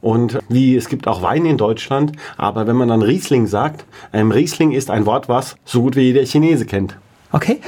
[0.02, 4.32] Und wie es gibt auch Wein in Deutschland, aber wenn man dann Riesling sagt, ähm,
[4.32, 6.98] Riesling ist ein Wort, was so gut wie jeder Chinese kennt.
[7.32, 7.60] Okay.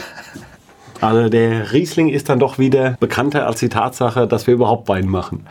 [1.04, 5.08] Also der Riesling ist dann doch wieder bekannter als die Tatsache, dass wir überhaupt Wein
[5.08, 5.46] machen.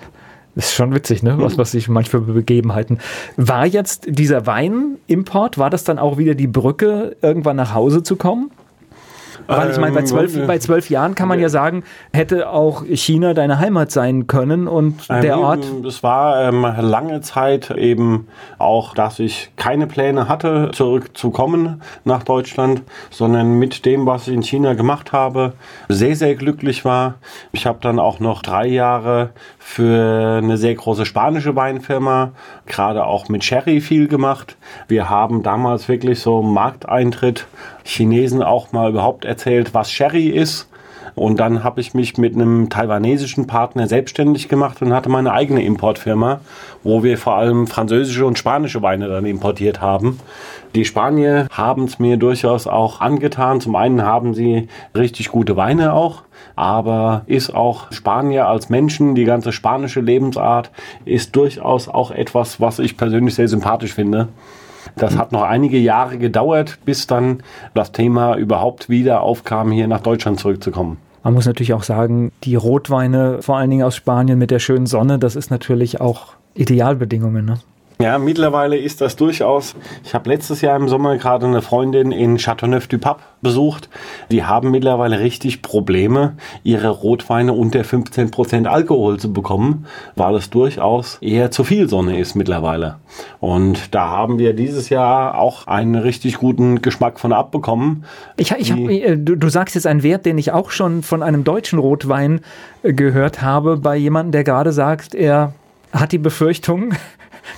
[0.55, 1.37] Ist schon witzig, ne?
[1.39, 2.99] Was, was sich manchmal Begebenheiten.
[3.37, 8.17] War jetzt dieser Weinimport, war das dann auch wieder die Brücke, irgendwann nach Hause zu
[8.17, 8.51] kommen?
[9.47, 12.85] Weil ich meine, bei ähm, zwölf, bei zwölf Jahren kann man ja sagen, hätte auch
[12.85, 15.65] China deine Heimat sein können und der Ort.
[15.87, 18.29] Es war ähm, lange Zeit eben
[18.59, 24.43] auch, dass ich keine Pläne hatte, zurückzukommen nach Deutschland, sondern mit dem, was ich in
[24.43, 25.55] China gemacht habe,
[25.89, 27.15] sehr, sehr glücklich war.
[27.53, 32.33] Ich habe dann auch noch drei Jahre für eine sehr große spanische Weinfirma,
[32.73, 34.57] gerade auch mit Sherry viel gemacht.
[34.89, 37.47] Wir haben damals wirklich so Markteintritt
[37.85, 40.69] Chinesen auch mal überhaupt erzählt, was Sherry ist.
[41.15, 45.63] Und dann habe ich mich mit einem taiwanesischen Partner selbstständig gemacht und hatte meine eigene
[45.63, 46.41] Importfirma,
[46.83, 50.19] wo wir vor allem französische und spanische Weine dann importiert haben.
[50.75, 53.61] Die Spanier haben es mir durchaus auch angetan.
[53.61, 56.23] Zum einen haben sie richtig gute Weine auch,
[56.57, 60.71] aber ist auch Spanier als Menschen, die ganze spanische Lebensart
[61.05, 64.29] ist durchaus auch etwas, was ich persönlich sehr sympathisch finde.
[64.97, 67.43] Das hat noch einige Jahre gedauert, bis dann
[67.75, 70.99] das Thema überhaupt wieder aufkam, hier nach Deutschland zurückzukommen.
[71.23, 74.87] Man muss natürlich auch sagen, die Rotweine, vor allen Dingen aus Spanien mit der schönen
[74.87, 77.45] Sonne, das ist natürlich auch Idealbedingungen.
[77.45, 77.59] Ne?
[78.03, 79.77] Ja, mittlerweile ist das durchaus.
[80.03, 83.89] Ich habe letztes Jahr im Sommer gerade eine Freundin in Châteauneuf-du-Pape besucht.
[84.29, 89.87] Die haben mittlerweile richtig Probleme, ihre Rotweine unter 15% Alkohol zu bekommen,
[90.17, 92.97] weil es durchaus eher zu viel Sonne ist mittlerweile.
[93.39, 98.05] Und da haben wir dieses Jahr auch einen richtig guten Geschmack von abbekommen.
[98.37, 101.23] Ich, ich hab, äh, du, du sagst jetzt einen Wert, den ich auch schon von
[101.23, 102.41] einem deutschen Rotwein
[102.83, 105.53] äh, gehört habe, bei jemandem, der gerade sagt, er
[105.93, 106.95] hat die Befürchtung,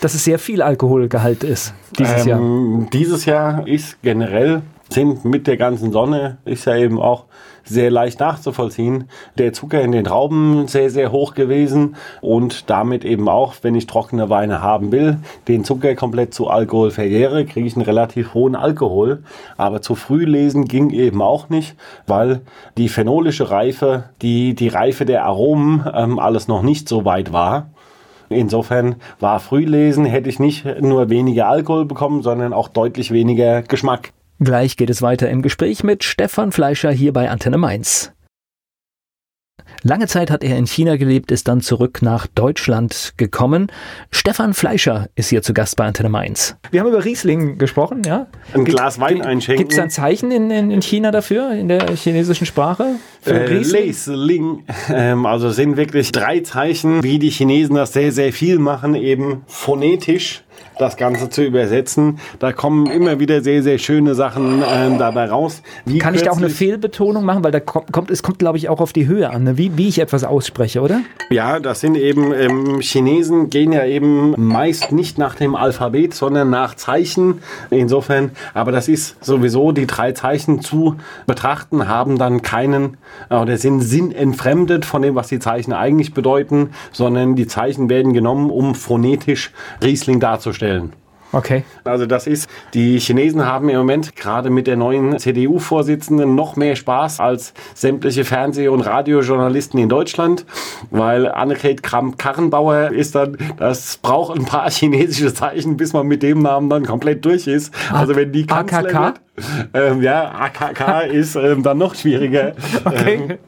[0.01, 2.89] dass es sehr viel Alkoholgehalt ist dieses ähm, Jahr.
[2.93, 7.25] Dieses Jahr ist generell, sind mit der ganzen Sonne, ist ja eben auch
[7.65, 9.09] sehr leicht nachzuvollziehen.
[9.39, 13.87] Der Zucker in den Trauben sehr, sehr hoch gewesen und damit eben auch, wenn ich
[13.87, 15.19] trockene Weine haben will,
[15.49, 19.23] den Zucker komplett zu Alkohol verjähre, kriege ich einen relativ hohen Alkohol.
[19.57, 22.43] Aber zu früh lesen ging eben auch nicht, weil
[22.77, 27.71] die phenolische Reife, die, die Reife der Aromen ähm, alles noch nicht so weit war.
[28.35, 34.13] Insofern war Frühlesen, hätte ich nicht nur weniger Alkohol bekommen, sondern auch deutlich weniger Geschmack.
[34.41, 38.14] Gleich geht es weiter im Gespräch mit Stefan Fleischer hier bei Antenne Mainz.
[39.87, 43.67] Lange Zeit hat er in China gelebt, ist dann zurück nach Deutschland gekommen.
[44.11, 46.57] Stefan Fleischer ist hier zu Gast bei Antenne Mainz.
[46.71, 48.27] Wir haben über Riesling gesprochen, ja?
[48.55, 49.63] Ein Glas Wein einschenken.
[49.63, 52.97] Gibt es ein Zeichen in, in, in, China dafür, in der chinesischen Sprache?
[53.21, 54.65] Für äh, Riesling?
[54.89, 59.43] Ähm, also sind wirklich drei Zeichen, wie die Chinesen das sehr, sehr viel machen, eben
[59.47, 60.45] phonetisch
[60.79, 62.19] das Ganze zu übersetzen.
[62.39, 65.63] Da kommen immer wieder sehr, sehr schöne Sachen äh, dabei raus.
[65.85, 67.45] Wie Kann ich da auch eine Fehlbetonung machen?
[67.45, 69.59] Weil da kommt, es kommt, glaube ich, auch auf die Höhe an, ne?
[69.59, 71.01] wie, wie ich etwas ausspreche, oder?
[71.31, 76.51] Ja, das sind eben, ähm, Chinesen gehen ja eben meist nicht nach dem Alphabet, sondern
[76.51, 77.41] nach Zeichen.
[77.71, 82.97] Insofern, aber das ist sowieso, die drei Zeichen zu betrachten, haben dann keinen,
[83.31, 88.13] äh, oder sind sinnentfremdet von dem, was die Zeichen eigentlich bedeuten, sondern die Zeichen werden
[88.13, 90.93] genommen, um phonetisch Riesling darzustellen stellen.
[91.33, 91.65] Okay.
[91.83, 96.77] Also das ist, die Chinesen haben im Moment gerade mit der neuen CDU-Vorsitzenden noch mehr
[96.77, 100.47] Spaß als sämtliche Fernseh- und Radiojournalisten in Deutschland,
[100.93, 106.41] weil Annegret Kramp-Karrenbauer ist dann, das braucht ein paar chinesische Zeichen, bis man mit dem
[106.41, 107.75] Namen dann komplett durch ist.
[107.93, 109.21] Also wenn die Kanzlerin, AKK?
[109.75, 112.53] Ähm, ja, AKK ist ähm, dann noch schwieriger.
[112.85, 113.15] Okay.
[113.31, 113.39] Ähm,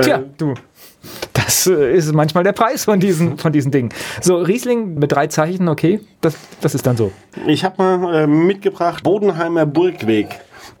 [0.00, 0.54] Tja, äh, du.
[1.50, 3.88] Das äh, ist manchmal der Preis von diesen, von diesen Dingen.
[4.20, 7.10] So, Riesling mit drei Zeichen, okay, das, das ist dann so.
[7.44, 10.28] Ich habe mal äh, mitgebracht Bodenheimer Burgweg.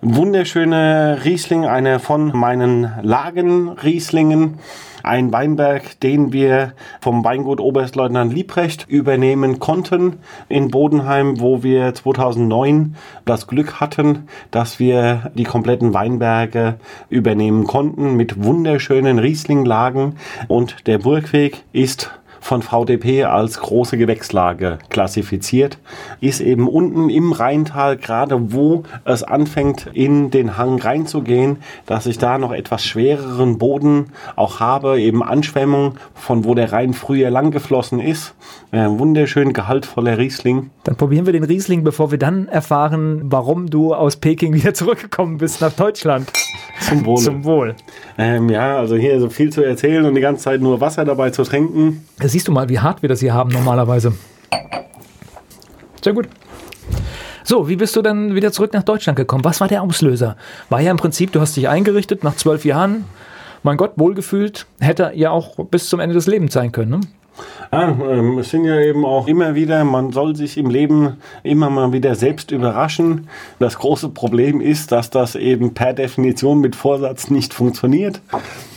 [0.02, 4.58] Wunderschöne Riesling, einer von meinen Lagenrieslingen.
[5.02, 12.96] Ein Weinberg, den wir vom Weingut Oberstleutnant Liebrecht übernehmen konnten in Bodenheim, wo wir 2009
[13.24, 16.74] das Glück hatten, dass wir die kompletten Weinberge
[17.08, 20.16] übernehmen konnten mit wunderschönen Rieslinglagen
[20.48, 25.78] und der Burgweg ist von VDP als große Gewächslage klassifiziert,
[26.20, 32.18] ist eben unten im Rheintal, gerade wo es anfängt in den Hang reinzugehen, dass ich
[32.18, 37.50] da noch etwas schwereren Boden auch habe, eben Anschwemmung, von wo der Rhein früher lang
[37.50, 38.34] geflossen ist.
[38.72, 40.70] Ein wunderschön gehaltvoller Riesling.
[40.84, 45.38] Dann probieren wir den Riesling, bevor wir dann erfahren, warum du aus Peking wieder zurückgekommen
[45.38, 46.32] bist nach Deutschland.
[46.80, 47.18] Zum Wohl.
[47.18, 47.74] Zum Wohl.
[48.18, 51.30] Ähm, ja, also hier so viel zu erzählen und die ganze Zeit nur Wasser dabei
[51.30, 52.06] zu trinken.
[52.18, 54.12] Da siehst du mal, wie hart wir das hier haben normalerweise.
[56.02, 56.28] Sehr gut.
[57.44, 59.44] So, wie bist du dann wieder zurück nach Deutschland gekommen?
[59.44, 60.36] Was war der Auslöser?
[60.68, 63.04] War ja im Prinzip, du hast dich eingerichtet nach zwölf Jahren.
[63.62, 66.90] Mein Gott, wohlgefühlt, hätte ja auch bis zum Ende des Lebens sein können.
[66.90, 67.00] Ne?
[67.72, 71.70] Ja, ähm, es sind ja eben auch immer wieder, man soll sich im Leben immer
[71.70, 73.28] mal wieder selbst überraschen.
[73.58, 78.20] Das große Problem ist, dass das eben per Definition mit Vorsatz nicht funktioniert,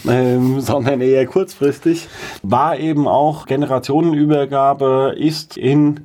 [0.08, 2.08] ähm, sondern eher kurzfristig.
[2.44, 6.02] War eben auch Generationenübergabe, ist in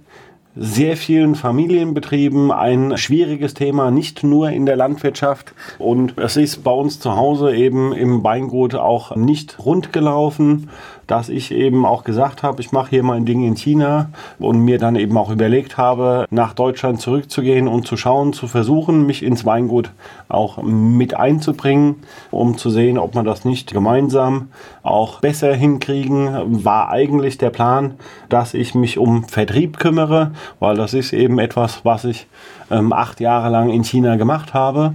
[0.61, 5.55] sehr vielen Familienbetrieben ein schwieriges Thema, nicht nur in der Landwirtschaft.
[5.79, 10.69] Und es ist bei uns zu Hause eben im Weingut auch nicht rund gelaufen
[11.09, 14.79] dass ich eben auch gesagt habe, ich mache hier mein Ding in China und mir
[14.79, 19.45] dann eben auch überlegt habe, nach Deutschland zurückzugehen und zu schauen, zu versuchen, mich ins
[19.47, 19.91] Weingut
[20.29, 21.97] auch mit einzubringen,
[22.31, 24.49] um zu sehen, ob man das nicht gemeinsam
[24.83, 27.95] auch besser hinkriegen, war eigentlich der Plan,
[28.29, 32.27] dass ich mich um Vertrieb kümmere, weil das ist eben etwas, was ich
[32.71, 34.93] ähm, acht Jahre lang in China gemacht habe,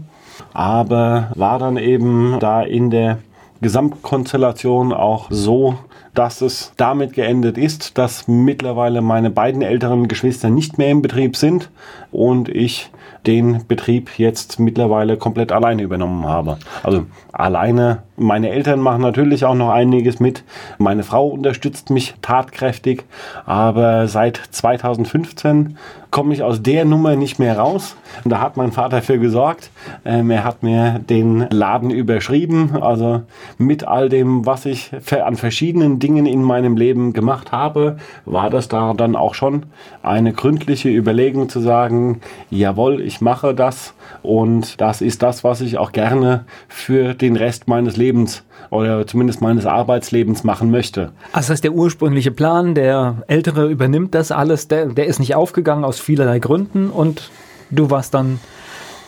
[0.54, 3.18] aber war dann eben da in der
[3.62, 5.76] Gesamtkonstellation auch so,
[6.14, 11.36] dass es damit geendet ist, dass mittlerweile meine beiden älteren Geschwister nicht mehr im Betrieb
[11.36, 11.70] sind
[12.12, 12.92] und ich
[13.26, 16.58] den Betrieb jetzt mittlerweile komplett alleine übernommen habe.
[16.84, 18.04] Also alleine.
[18.16, 20.44] Meine Eltern machen natürlich auch noch einiges mit.
[20.78, 23.04] Meine Frau unterstützt mich tatkräftig.
[23.46, 25.78] Aber seit 2015
[26.14, 27.96] komme ich aus der Nummer nicht mehr raus.
[28.24, 29.72] Da hat mein Vater für gesorgt.
[30.06, 32.78] Ähm, er hat mir den Laden überschrieben.
[32.84, 33.24] Also
[33.58, 34.92] mit all dem, was ich
[35.26, 39.66] an verschiedenen Dingen in meinem Leben gemacht habe, war das da dann auch schon
[40.04, 45.78] eine gründliche Überlegung zu sagen, jawohl, ich mache das und das ist das, was ich
[45.78, 51.12] auch gerne für den Rest meines Lebens oder zumindest meines Arbeitslebens machen möchte.
[51.32, 55.36] Also das heißt, der ursprüngliche Plan, der Ältere übernimmt das alles, der, der ist nicht
[55.36, 57.32] aufgegangen aus vielerlei Gründen und
[57.70, 58.40] du warst dann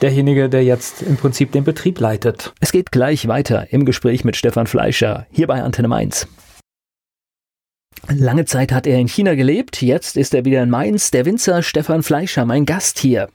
[0.02, 2.52] derjenige, der jetzt im Prinzip den Betrieb leitet.
[2.60, 6.26] Es geht gleich weiter im Gespräch mit Stefan Fleischer hier bei Antenne Mainz.
[8.08, 11.10] Lange Zeit hat er in China gelebt, jetzt ist er wieder in Mainz.
[11.10, 13.28] Der Winzer Stefan Fleischer, mein Gast hier.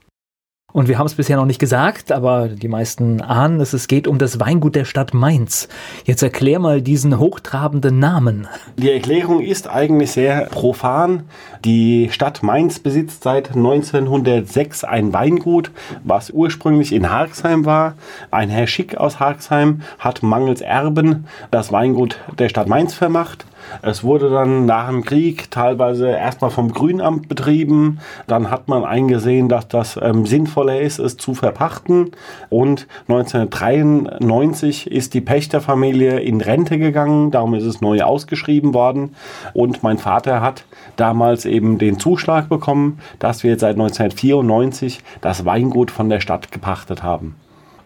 [0.74, 4.08] Und wir haben es bisher noch nicht gesagt, aber die meisten ahnen es, es geht
[4.08, 5.68] um das Weingut der Stadt Mainz.
[6.06, 8.48] Jetzt erklär mal diesen hochtrabenden Namen.
[8.78, 11.24] Die Erklärung ist eigentlich sehr profan.
[11.66, 15.72] Die Stadt Mainz besitzt seit 1906 ein Weingut,
[16.04, 17.96] was ursprünglich in Harksheim war.
[18.32, 23.46] Ein Herr Schick aus Harksheim hat mangels Erben das Weingut der Stadt Mainz vermacht.
[23.82, 28.00] Es wurde dann nach dem Krieg teilweise erstmal vom Grünamt betrieben.
[28.28, 32.12] Dann hat man eingesehen, dass das ähm, sinnvoller ist, es zu verpachten.
[32.50, 37.32] Und 1993 ist die Pächterfamilie in Rente gegangen.
[37.32, 39.16] Darum ist es neu ausgeschrieben worden.
[39.54, 45.92] Und mein Vater hat damals eben den Zuschlag bekommen, dass wir seit 1994 das Weingut
[45.92, 47.36] von der Stadt gepachtet haben.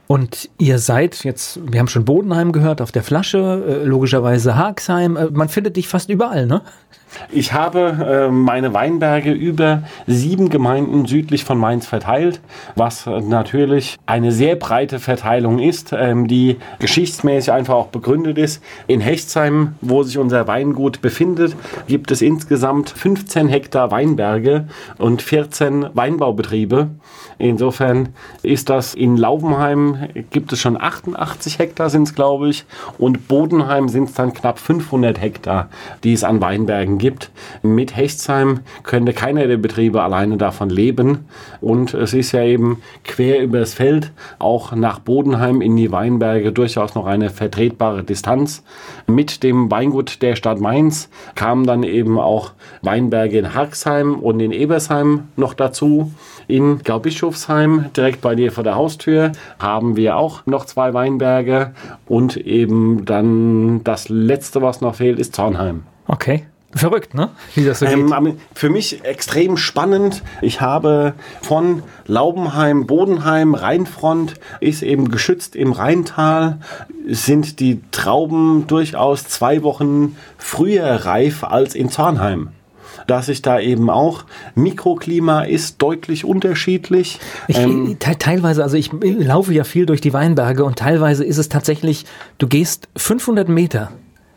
[0.07, 5.17] Und ihr seid jetzt, wir haben schon Bodenheim gehört auf der Flasche, äh, logischerweise Haagsheim.
[5.17, 6.61] Äh, man findet dich fast überall, ne?
[7.31, 12.41] Ich habe äh, meine Weinberge über sieben Gemeinden südlich von Mainz verteilt,
[12.75, 18.61] was natürlich eine sehr breite Verteilung ist, ähm, die geschichtsmäßig einfach auch begründet ist.
[18.87, 21.55] In Hechtsheim, wo sich unser Weingut befindet,
[21.87, 26.89] gibt es insgesamt 15 Hektar Weinberge und 14 Weinbaubetriebe.
[27.37, 28.09] Insofern
[28.43, 29.97] ist das in Laubenheim
[30.31, 32.65] gibt es schon 88 Hektar, sind es glaube ich.
[32.97, 35.69] Und Bodenheim sind es dann knapp 500 Hektar,
[36.03, 37.31] die es an Weinbergen gibt.
[37.61, 41.25] Mit Hechtsheim könnte keiner der Betriebe alleine davon leben.
[41.61, 46.95] Und es ist ja eben quer übers Feld, auch nach Bodenheim in die Weinberge durchaus
[46.95, 48.63] noch eine vertretbare Distanz.
[49.07, 54.51] Mit dem Weingut der Stadt Mainz kamen dann eben auch Weinberge in Harksheim und in
[54.51, 56.11] Ebersheim noch dazu.
[56.47, 61.73] In Gaubischofsheim, direkt bei dir vor der Haustür, haben wir auch noch zwei Weinberge
[62.07, 65.83] und eben dann das letzte, was noch fehlt, ist Zornheim.
[66.07, 66.45] Okay.
[66.75, 67.29] Verrückt, ne?
[67.53, 68.35] Wie das so ähm, geht.
[68.53, 70.23] Für mich extrem spannend.
[70.41, 76.59] Ich habe von Laubenheim, Bodenheim, Rheinfront ist eben geschützt im Rheintal.
[77.07, 82.49] Sind die Trauben durchaus zwei Wochen früher reif als in Zornheim
[83.07, 87.19] dass sich da eben auch Mikroklima ist deutlich unterschiedlich.
[87.47, 91.49] Ich, ähm, teilweise, also ich laufe ja viel durch die Weinberge und teilweise ist es
[91.49, 92.05] tatsächlich,
[92.37, 93.91] du gehst 500 Meter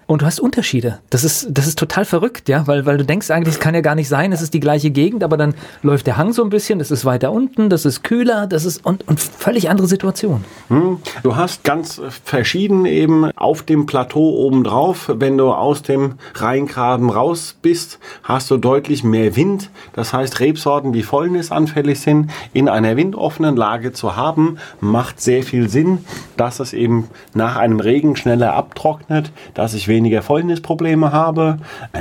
[0.09, 1.01] und du hast Unterschiede.
[1.11, 3.83] Das ist, das ist total verrückt, ja, weil, weil du denkst eigentlich, es kann ja
[3.83, 6.49] gar nicht sein, es ist die gleiche Gegend, aber dann läuft der Hang so ein
[6.49, 10.45] bisschen, es ist weiter unten, das ist kühler, das ist und, und völlig andere Situation.
[10.69, 10.99] Hm.
[11.23, 17.57] Du hast ganz verschieden eben auf dem Plateau obendrauf, wenn du aus dem Rheingraben raus
[17.61, 19.71] bist, hast du deutlich mehr Wind.
[19.93, 25.69] Das heißt, Rebsorten, die fäulnisanfällig sind, in einer windoffenen Lage zu haben, macht sehr viel
[25.69, 25.99] Sinn,
[26.39, 31.59] dass es eben nach einem Regen schneller abtrocknet, dass ich weniger Fäulnisprobleme habe.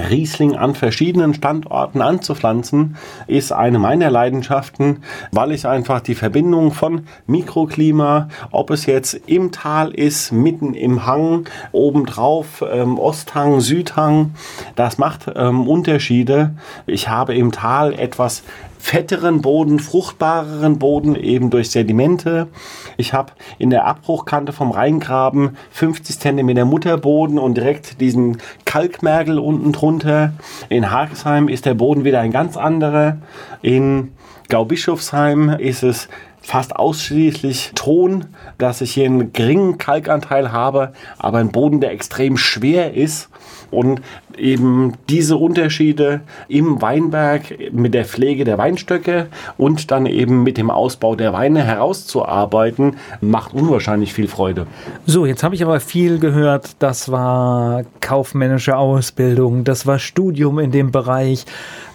[0.10, 2.96] Riesling an verschiedenen Standorten anzupflanzen,
[3.28, 9.52] ist eine meiner Leidenschaften, weil ich einfach die Verbindung von Mikroklima, ob es jetzt im
[9.52, 14.34] Tal ist, mitten im Hang, obendrauf, ähm, Osthang, Südhang,
[14.76, 16.56] das macht ähm, Unterschiede.
[16.86, 18.44] Ich habe im Tal etwas
[18.88, 22.48] fetteren Boden, fruchtbareren Boden eben durch Sedimente.
[22.96, 29.74] Ich habe in der Abbruchkante vom Rheingraben 50 cm Mutterboden und direkt diesen Kalkmergel unten
[29.74, 30.32] drunter.
[30.70, 33.18] In Hagesheim ist der Boden wieder ein ganz anderer.
[33.62, 34.14] In
[34.48, 36.08] Gaubischofsheim ist es
[36.48, 38.24] fast ausschließlich Ton,
[38.58, 43.28] dass ich hier einen geringen Kalkanteil habe, aber ein Boden, der extrem schwer ist
[43.70, 44.00] und
[44.38, 50.72] eben diese Unterschiede im Weinberg mit der Pflege der Weinstöcke und dann eben mit dem
[50.72, 54.68] Ausbau der Weine herauszuarbeiten, macht unwahrscheinlich viel Freude.
[55.06, 60.72] So, jetzt habe ich aber viel gehört, das war kaufmännische Ausbildung, das war Studium in
[60.72, 61.46] dem Bereich.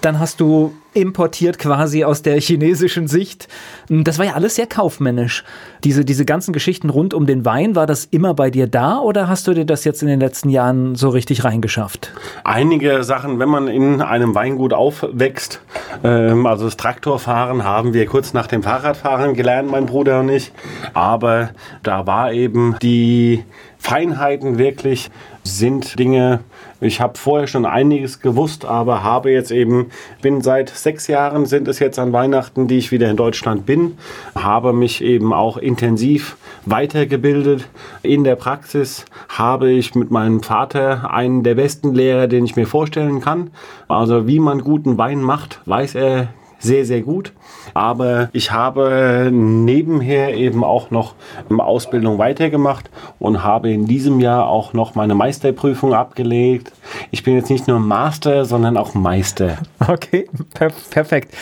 [0.02, 3.48] Dann hast du importiert quasi aus der chinesischen Sicht.
[3.88, 5.44] Das war ja alles sehr kaufmännisch.
[5.84, 9.28] Diese, diese ganzen Geschichten rund um den Wein, war das immer bei dir da oder
[9.28, 12.12] hast du dir das jetzt in den letzten Jahren so richtig reingeschafft?
[12.44, 15.60] Einige Sachen, wenn man in einem Weingut aufwächst,
[16.04, 20.52] ähm, also das Traktorfahren haben wir kurz nach dem Fahrradfahren gelernt, mein Bruder und ich.
[20.94, 21.50] Aber
[21.82, 23.44] da war eben die
[23.82, 25.10] Feinheiten wirklich
[25.42, 26.38] sind Dinge,
[26.80, 29.90] ich habe vorher schon einiges gewusst, aber habe jetzt eben,
[30.22, 33.98] bin seit sechs Jahren sind es jetzt an Weihnachten, die ich wieder in Deutschland bin,
[34.36, 37.68] habe mich eben auch intensiv weitergebildet.
[38.04, 42.68] In der Praxis habe ich mit meinem Vater einen der besten Lehrer, den ich mir
[42.68, 43.50] vorstellen kann.
[43.88, 46.28] Also wie man guten Wein macht, weiß er
[46.62, 47.32] sehr, sehr gut.
[47.74, 51.14] Aber ich habe nebenher eben auch noch
[51.50, 56.72] Ausbildung weitergemacht und habe in diesem Jahr auch noch meine Meisterprüfung abgelegt.
[57.10, 59.58] Ich bin jetzt nicht nur Master, sondern auch Meister.
[59.88, 61.34] Okay, per perfekt.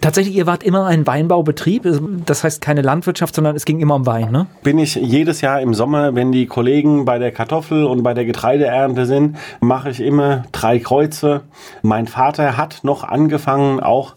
[0.00, 1.86] Tatsächlich, ihr wart immer ein Weinbaubetrieb,
[2.26, 4.46] das heißt keine Landwirtschaft, sondern es ging immer um Wein, ne?
[4.62, 8.24] Bin ich jedes Jahr im Sommer, wenn die Kollegen bei der Kartoffel und bei der
[8.24, 11.42] Getreideernte sind, mache ich immer drei Kreuze.
[11.82, 14.14] Mein Vater hat noch angefangen, auch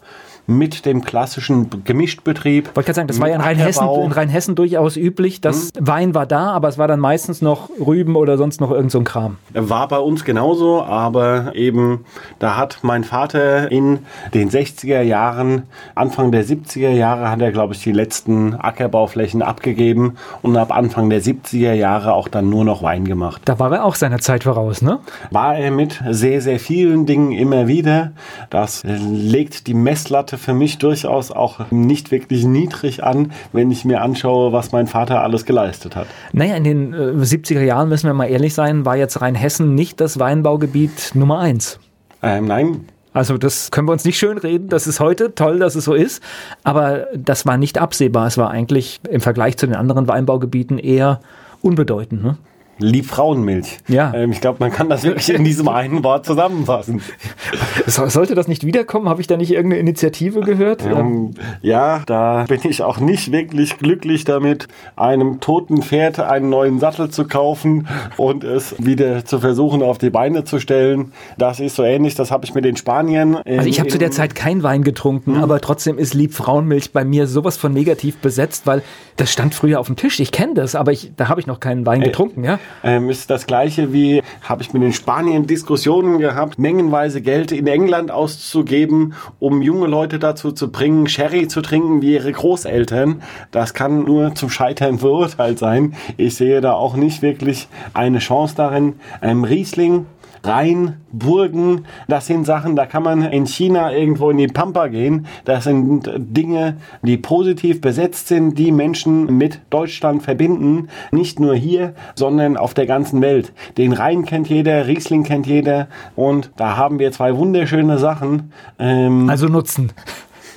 [0.49, 2.69] mit dem klassischen Gemischtbetrieb.
[2.69, 5.41] Ich wollte gerade sagen, das war ja in Rheinhessen, in Rheinhessen durchaus üblich.
[5.41, 5.87] Das hm.
[5.87, 8.97] Wein war da, aber es war dann meistens noch Rüben oder sonst noch irgend so
[8.97, 9.37] ein Kram.
[9.53, 12.05] War bei uns genauso, aber eben
[12.39, 13.99] da hat mein Vater in
[14.33, 20.15] den 60er Jahren, Anfang der 70er Jahre hat er, glaube ich, die letzten Ackerbauflächen abgegeben
[20.41, 23.43] und ab Anfang der 70er Jahre auch dann nur noch Wein gemacht.
[23.45, 24.99] Da war er auch seiner Zeit voraus, ne?
[25.29, 28.13] War er mit sehr, sehr vielen Dingen immer wieder.
[28.49, 34.01] Das legt die Messlatte für mich durchaus auch nicht wirklich niedrig an, wenn ich mir
[34.01, 36.07] anschaue, was mein Vater alles geleistet hat.
[36.33, 39.99] Naja, in den äh, 70er Jahren, müssen wir mal ehrlich sein, war jetzt Rheinhessen nicht
[40.01, 41.79] das Weinbaugebiet Nummer eins.
[42.21, 44.69] Ähm, nein, also das können wir uns nicht schönreden.
[44.69, 46.21] Das ist heute toll, dass es so ist.
[46.63, 48.27] Aber das war nicht absehbar.
[48.27, 51.19] Es war eigentlich im Vergleich zu den anderen Weinbaugebieten eher
[51.61, 52.23] unbedeutend.
[52.23, 52.37] Ne?
[52.79, 53.79] Liebfrauenmilch.
[53.87, 54.13] Ja.
[54.13, 57.01] Ähm, ich glaube, man kann das wirklich in diesem einen Wort zusammenfassen.
[57.87, 59.09] Sollte das nicht wiederkommen?
[59.09, 60.85] Habe ich da nicht irgendeine Initiative gehört?
[60.85, 66.79] Ähm, ja, da bin ich auch nicht wirklich glücklich damit, einem toten Pferd einen neuen
[66.79, 67.87] Sattel zu kaufen
[68.17, 71.11] und es wieder zu versuchen auf die Beine zu stellen.
[71.37, 73.35] Das ist so ähnlich, das habe ich mit den Spaniern.
[73.35, 75.43] Also ich habe zu der Zeit keinen Wein getrunken, hm.
[75.43, 78.81] aber trotzdem ist Liebfrauenmilch bei mir sowas von negativ besetzt, weil
[79.19, 80.19] das stand früher auf dem Tisch.
[80.19, 82.59] Ich kenne das, aber ich, da habe ich noch keinen Wein getrunken, ja.
[82.83, 87.67] Ähm, ist das gleiche wie, habe ich mit den Spaniern Diskussionen gehabt, mengenweise Geld in
[87.67, 93.21] England auszugeben, um junge Leute dazu zu bringen, Sherry zu trinken wie ihre Großeltern.
[93.51, 95.95] Das kann nur zum Scheitern verurteilt sein.
[96.15, 98.95] Ich sehe da auch nicht wirklich eine Chance darin.
[99.21, 100.05] Ähm, Riesling
[100.43, 105.27] Rhein, Burgen, das sind Sachen, da kann man in China irgendwo in die Pampa gehen.
[105.45, 110.89] Das sind Dinge, die positiv besetzt sind, die Menschen mit Deutschland verbinden.
[111.11, 113.53] Nicht nur hier, sondern auf der ganzen Welt.
[113.77, 118.51] Den Rhein kennt jeder, Riesling kennt jeder und da haben wir zwei wunderschöne Sachen.
[118.77, 119.91] Ähm also nutzen.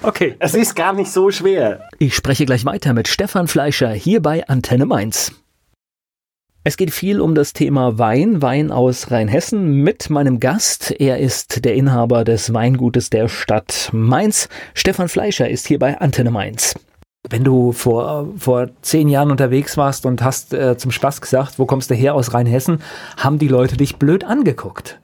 [0.05, 0.35] Okay.
[0.41, 1.89] Es ist gar nicht so schwer.
[2.01, 5.42] Ich spreche gleich weiter mit Stefan Fleischer hier bei Antenne Mainz.
[6.65, 10.93] Es geht viel um das Thema Wein, Wein aus Rheinhessen mit meinem Gast.
[11.01, 14.49] Er ist der Inhaber des Weingutes der Stadt Mainz.
[14.73, 16.77] Stefan Fleischer ist hier bei Antenne Mainz.
[17.29, 21.67] Wenn du vor, vor zehn Jahren unterwegs warst und hast äh, zum Spaß gesagt, wo
[21.67, 22.79] kommst du her aus Rheinhessen,
[23.17, 25.01] haben die Leute dich blöd angeguckt.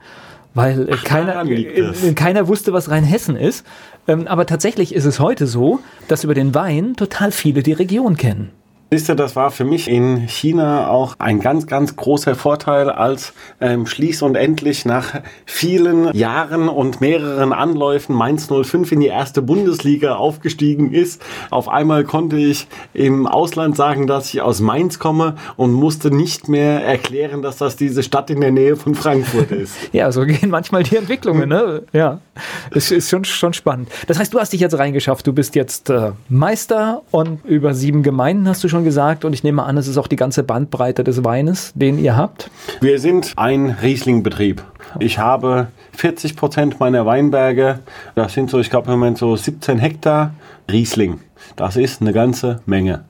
[0.54, 3.66] Weil äh, keiner, äh, keiner wusste, was Rheinhessen ist.
[4.06, 8.16] Ähm, aber tatsächlich ist es heute so, dass über den Wein total viele die Region
[8.16, 8.52] kennen.
[8.90, 13.34] Siehst du, das war für mich in China auch ein ganz, ganz großer Vorteil, als
[13.60, 19.42] ähm, schließ und endlich nach vielen Jahren und mehreren Anläufen Mainz 05 in die erste
[19.42, 21.22] Bundesliga aufgestiegen ist.
[21.50, 26.48] Auf einmal konnte ich im Ausland sagen, dass ich aus Mainz komme und musste nicht
[26.48, 29.76] mehr erklären, dass das diese Stadt in der Nähe von Frankfurt ist.
[29.92, 31.82] ja, so gehen manchmal die Entwicklungen, ne?
[31.92, 32.20] Ja,
[32.70, 33.88] das ist schon, schon spannend.
[34.06, 35.26] Das heißt, du hast dich jetzt reingeschafft.
[35.26, 39.44] Du bist jetzt äh, Meister und über sieben Gemeinden hast du schon gesagt und ich
[39.44, 42.50] nehme an, es ist auch die ganze Bandbreite des Weines, den ihr habt.
[42.80, 44.62] Wir sind ein Riesling-Betrieb.
[44.98, 47.80] Ich habe 40 Prozent meiner Weinberge,
[48.14, 50.34] das sind so, ich glaube im Moment so 17 Hektar
[50.70, 51.20] Riesling.
[51.56, 53.04] Das ist eine ganze Menge.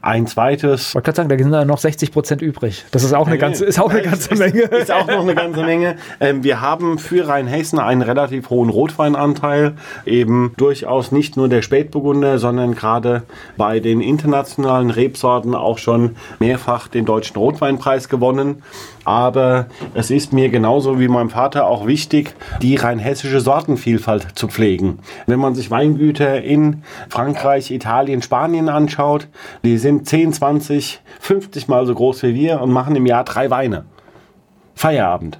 [0.00, 0.88] Ein zweites.
[0.88, 2.84] Ich wollte gerade sagen, da sind noch 60 Prozent übrig.
[2.90, 4.62] Das ist auch eine ganze, ist auch eine ganze Menge.
[4.62, 5.96] Ist, ist auch noch eine ganze Menge.
[6.20, 9.74] Ähm, wir haben für Rheinhessen einen relativ hohen Rotweinanteil.
[10.06, 13.22] Eben durchaus nicht nur der Spätburgunder, sondern gerade
[13.56, 18.62] bei den internationalen Rebsorten auch schon mehrfach den deutschen Rotweinpreis gewonnen
[19.04, 24.48] aber es ist mir genauso wie meinem Vater auch wichtig, die rein hessische Sortenvielfalt zu
[24.48, 24.98] pflegen.
[25.26, 29.28] Wenn man sich Weingüter in Frankreich, Italien, Spanien anschaut,
[29.64, 33.50] die sind 10, 20, 50 mal so groß wie wir und machen im Jahr drei
[33.50, 33.84] Weine.
[34.74, 35.38] Feierabend.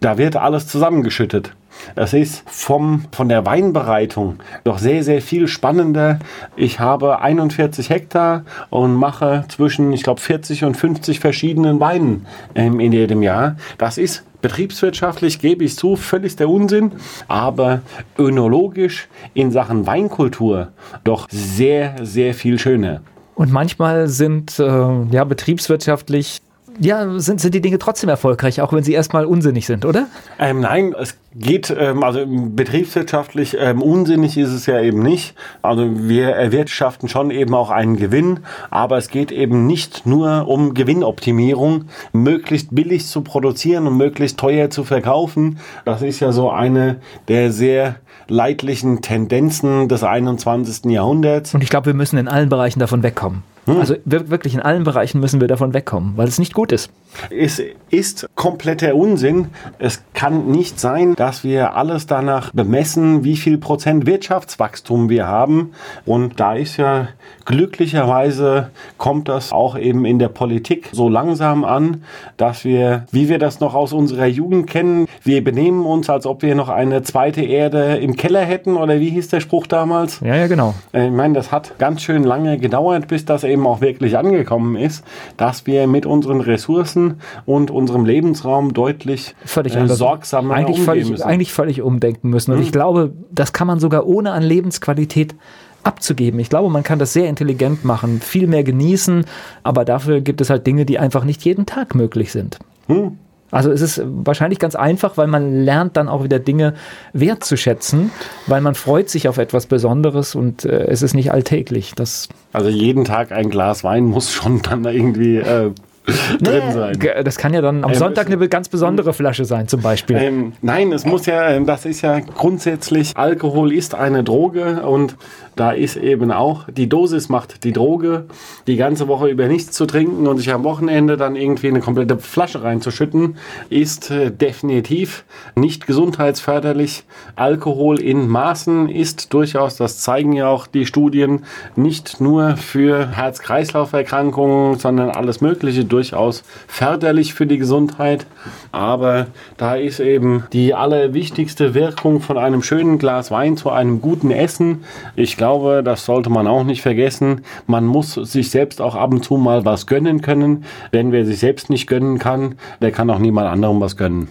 [0.00, 1.54] Da wird alles zusammengeschüttet.
[1.94, 6.18] Es ist vom, von der Weinbereitung doch sehr, sehr viel spannender.
[6.56, 12.80] Ich habe 41 Hektar und mache zwischen, ich glaube, 40 und 50 verschiedenen Weinen ähm,
[12.80, 13.56] in jedem Jahr.
[13.78, 16.92] Das ist betriebswirtschaftlich, gebe ich zu, völlig der Unsinn,
[17.28, 17.80] aber
[18.18, 20.68] önologisch in Sachen Weinkultur
[21.02, 23.00] doch sehr, sehr viel schöner.
[23.34, 24.64] Und manchmal sind äh,
[25.10, 26.42] ja betriebswirtschaftlich
[26.80, 30.06] ja, sind, sind die Dinge trotzdem erfolgreich, auch wenn sie erstmal unsinnig sind, oder?
[30.38, 35.34] Ähm, nein, es geht, ähm, also betriebswirtschaftlich ähm, unsinnig ist es ja eben nicht.
[35.62, 40.74] Also wir erwirtschaften schon eben auch einen Gewinn, aber es geht eben nicht nur um
[40.74, 45.58] Gewinnoptimierung, möglichst billig zu produzieren und möglichst teuer zu verkaufen.
[45.84, 47.96] Das ist ja so eine der sehr
[48.28, 50.90] leidlichen Tendenzen des 21.
[50.90, 51.54] Jahrhunderts.
[51.54, 53.42] Und ich glaube, wir müssen in allen Bereichen davon wegkommen.
[53.66, 53.78] Hm.
[53.78, 56.90] Also wirklich in allen Bereichen müssen wir davon wegkommen, weil es nicht gut ist.
[57.30, 59.48] Es ist kompletter Unsinn.
[59.78, 65.72] Es kann nicht sein, dass wir alles danach bemessen, wie viel Prozent Wirtschaftswachstum wir haben.
[66.04, 67.08] Und da ist ja
[67.44, 72.02] glücklicherweise kommt das auch eben in der Politik so langsam an,
[72.36, 76.42] dass wir, wie wir das noch aus unserer Jugend kennen, wir benehmen uns, als ob
[76.42, 80.20] wir noch eine zweite Erde im Keller hätten oder wie hieß der Spruch damals?
[80.20, 80.74] Ja, ja, genau.
[80.92, 84.76] Äh, ich meine, das hat ganz schön lange gedauert, bis das eben auch wirklich angekommen
[84.76, 85.04] ist,
[85.36, 91.22] dass wir mit unseren Ressourcen und unserem Lebensraum deutlich völlig äh, sorgsamer eigentlich völlig, müssen.
[91.22, 92.52] Eigentlich völlig umdenken müssen.
[92.52, 92.64] Und mhm.
[92.64, 95.34] ich glaube, das kann man sogar ohne an Lebensqualität
[95.82, 96.40] abzugeben.
[96.40, 99.24] Ich glaube, man kann das sehr intelligent machen, viel mehr genießen,
[99.62, 102.58] aber dafür gibt es halt Dinge, die einfach nicht jeden Tag möglich sind.
[102.88, 103.18] Hm.
[103.54, 106.74] Also es ist wahrscheinlich ganz einfach, weil man lernt dann auch wieder Dinge
[107.12, 108.10] wertzuschätzen,
[108.48, 111.92] weil man freut sich auf etwas Besonderes und äh, es ist nicht alltäglich.
[111.94, 115.70] Das also jeden Tag ein Glas Wein muss schon dann irgendwie äh,
[116.40, 116.98] drin sein.
[117.24, 120.16] Das kann ja dann am ähm, Sonntag eine ganz besondere Flasche sein, zum Beispiel.
[120.16, 125.16] Ähm, nein, es muss ja, ähm, das ist ja grundsätzlich, Alkohol ist eine Droge und
[125.56, 128.24] da ist eben auch, die Dosis macht die Droge,
[128.66, 132.18] die ganze Woche über nichts zu trinken und sich am Wochenende dann irgendwie eine komplette
[132.18, 133.36] Flasche reinzuschütten,
[133.70, 135.24] ist äh, definitiv
[135.54, 137.04] nicht gesundheitsförderlich.
[137.36, 141.44] Alkohol in Maßen ist durchaus, das zeigen ja auch die Studien,
[141.76, 148.26] nicht nur für Herz-Kreislauf-Erkrankungen, sondern alles Mögliche durchaus förderlich für die Gesundheit.
[148.72, 154.32] Aber da ist eben die allerwichtigste Wirkung von einem schönen Glas Wein zu einem guten
[154.32, 154.84] Essen.
[155.14, 157.42] Ich glaube, das sollte man auch nicht vergessen.
[157.66, 160.64] Man muss sich selbst auch ab und zu mal was gönnen können.
[160.92, 164.28] Denn wer sich selbst nicht gönnen kann, der kann auch niemand anderem was gönnen.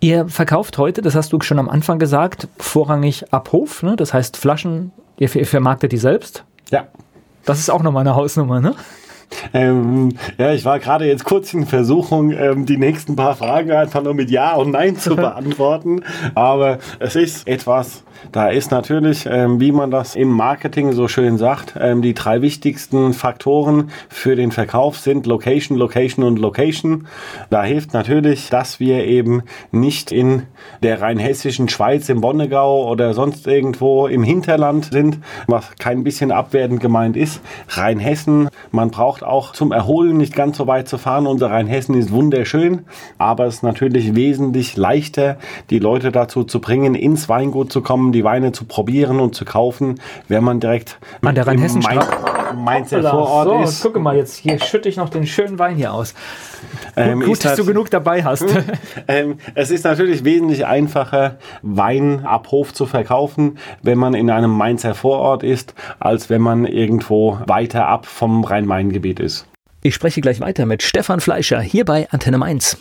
[0.00, 3.96] Ihr verkauft heute, das hast du schon am Anfang gesagt, vorrangig ab Hof, ne?
[3.96, 6.44] das heißt Flaschen, ihr vermarktet die selbst?
[6.70, 6.86] Ja.
[7.46, 8.74] Das ist auch nochmal eine Hausnummer, ne?
[9.52, 14.02] Ähm, ja, ich war gerade jetzt kurz in Versuchung, ähm, die nächsten paar Fragen einfach
[14.02, 16.02] nur mit Ja und Nein zu beantworten.
[16.34, 21.38] Aber es ist etwas, da ist natürlich, ähm, wie man das im Marketing so schön
[21.38, 27.06] sagt, ähm, die drei wichtigsten Faktoren für den Verkauf sind Location, Location und Location.
[27.50, 30.42] Da hilft natürlich, dass wir eben nicht in
[30.82, 36.80] der rheinhessischen Schweiz, im Bonnegau oder sonst irgendwo im Hinterland sind, was kein bisschen abwertend
[36.80, 37.40] gemeint ist.
[37.68, 41.26] Rheinhessen, man braucht auch zum Erholen nicht ganz so weit zu fahren.
[41.26, 42.84] Unser Rheinhessen ist wunderschön,
[43.18, 45.38] aber es ist natürlich wesentlich leichter,
[45.70, 49.44] die Leute dazu zu bringen, ins Weingut zu kommen, die Weine zu probieren und zu
[49.44, 53.82] kaufen, wenn man direkt an der Rheinhessenstraße Mainzer Vorort so, ist.
[53.82, 56.14] Gucke mal, jetzt hier schütte ich noch den schönen Wein hier aus.
[56.96, 58.44] Ähm, Gut, dass du genug dabei hast.
[59.08, 64.50] ähm, es ist natürlich wesentlich einfacher, Wein ab Hof zu verkaufen, wenn man in einem
[64.50, 69.46] Mainzer Vorort ist, als wenn man irgendwo weiter ab vom Rhein-Main-Gebiet ist.
[69.82, 72.78] Ich spreche gleich weiter mit Stefan Fleischer hier bei Antenne Mainz.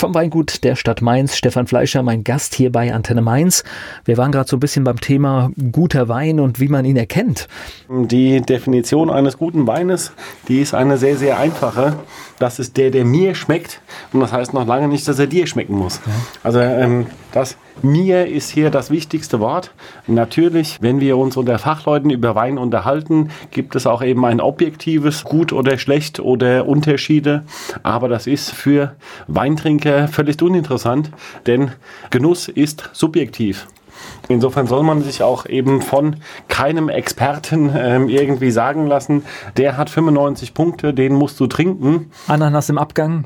[0.00, 3.64] Vom Weingut der Stadt Mainz, Stefan Fleischer, mein Gast hier bei Antenne Mainz.
[4.04, 7.48] Wir waren gerade so ein bisschen beim Thema guter Wein und wie man ihn erkennt.
[7.88, 10.12] Die Definition eines guten Weines,
[10.46, 11.96] die ist eine sehr, sehr einfache.
[12.38, 13.80] Das ist der, der mir schmeckt.
[14.12, 15.96] Und das heißt noch lange nicht, dass er dir schmecken muss.
[16.06, 16.12] Ja.
[16.44, 19.72] Also ähm, das mir ist hier das wichtigste Wort.
[20.08, 25.22] Natürlich, wenn wir uns unter Fachleuten über Wein unterhalten, gibt es auch eben ein objektives
[25.22, 27.44] Gut oder Schlecht oder Unterschiede.
[27.84, 28.96] Aber das ist für
[29.28, 31.10] Weintrinker völlig uninteressant,
[31.46, 31.72] denn
[32.10, 33.66] Genuss ist subjektiv.
[34.28, 36.16] Insofern soll man sich auch eben von
[36.48, 39.24] keinem Experten ähm, irgendwie sagen lassen,
[39.56, 42.10] der hat 95 Punkte, den musst du trinken.
[42.26, 43.24] Ananas im Abgang.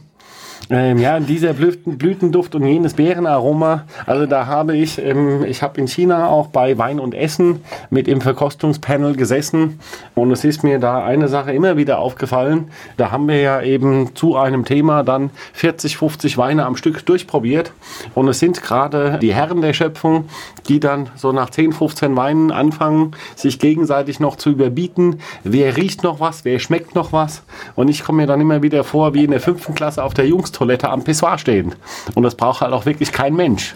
[0.70, 3.84] Ähm, ja, dieser Blütenduft und jenes Beerenaroma.
[4.06, 8.06] Also da habe ich, ähm, ich habe in China auch bei Wein und Essen mit
[8.08, 9.80] im Verkostungspanel gesessen
[10.14, 12.70] und es ist mir da eine Sache immer wieder aufgefallen.
[12.96, 17.72] Da haben wir ja eben zu einem Thema dann 40, 50 Weine am Stück durchprobiert
[18.14, 20.26] und es sind gerade die Herren der Schöpfung,
[20.68, 25.20] die dann so nach 10, 15 Weinen anfangen, sich gegenseitig noch zu überbieten.
[25.42, 27.42] Wer riecht noch was, wer schmeckt noch was
[27.74, 30.26] und ich komme mir dann immer wieder vor wie in der fünften Klasse auf der
[30.26, 31.74] Jungs Toilette am Pissoir stehen.
[32.14, 33.74] Und das braucht halt auch wirklich kein Mensch.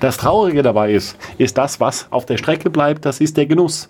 [0.00, 3.88] Das Traurige dabei ist, ist das, was auf der Strecke bleibt, das ist der Genuss.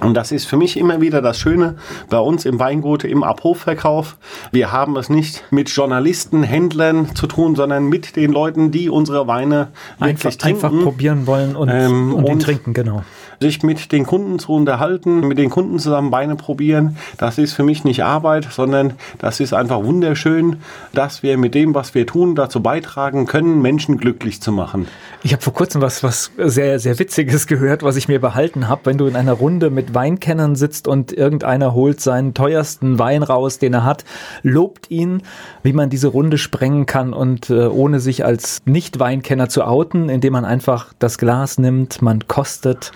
[0.00, 1.76] Und das ist für mich immer wieder das Schöne
[2.10, 4.16] bei uns im Weingut, im Abhofverkauf.
[4.50, 9.28] Wir haben es nicht mit Journalisten, Händlern zu tun, sondern mit den Leuten, die unsere
[9.28, 9.68] Weine
[10.00, 10.64] einfach, wirklich trinken.
[10.66, 13.02] Einfach probieren wollen und, ähm, und, und trinken, genau
[13.44, 17.62] sich mit den Kunden zu unterhalten, mit den Kunden zusammen Beine probieren, das ist für
[17.62, 20.56] mich nicht Arbeit, sondern das ist einfach wunderschön,
[20.94, 24.86] dass wir mit dem, was wir tun, dazu beitragen können, Menschen glücklich zu machen.
[25.22, 28.86] Ich habe vor kurzem was, was sehr, sehr Witziges gehört, was ich mir behalten habe.
[28.86, 33.58] Wenn du in einer Runde mit Weinkennern sitzt und irgendeiner holt seinen teuersten Wein raus,
[33.58, 34.06] den er hat,
[34.42, 35.20] lobt ihn,
[35.62, 40.32] wie man diese Runde sprengen kann und äh, ohne sich als Nicht-Weinkenner zu outen, indem
[40.32, 42.92] man einfach das Glas nimmt, man kostet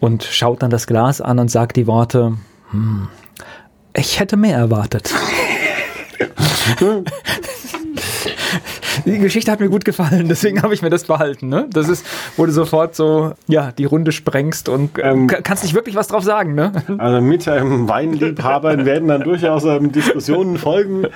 [0.00, 2.34] und schaut dann das Glas an und sagt die Worte,
[2.70, 3.08] hm,
[3.94, 5.14] ich hätte mehr erwartet.
[9.04, 11.48] die Geschichte hat mir gut gefallen, deswegen habe ich mir das behalten.
[11.48, 11.68] Ne?
[11.72, 12.04] Das ist,
[12.36, 16.24] wo du sofort so, ja, die Runde sprengst und ähm, kannst nicht wirklich was drauf
[16.24, 16.54] sagen.
[16.54, 16.72] Ne?
[16.98, 21.06] Also mit ähm, Weinliebhabern werden dann durchaus ähm, Diskussionen folgen.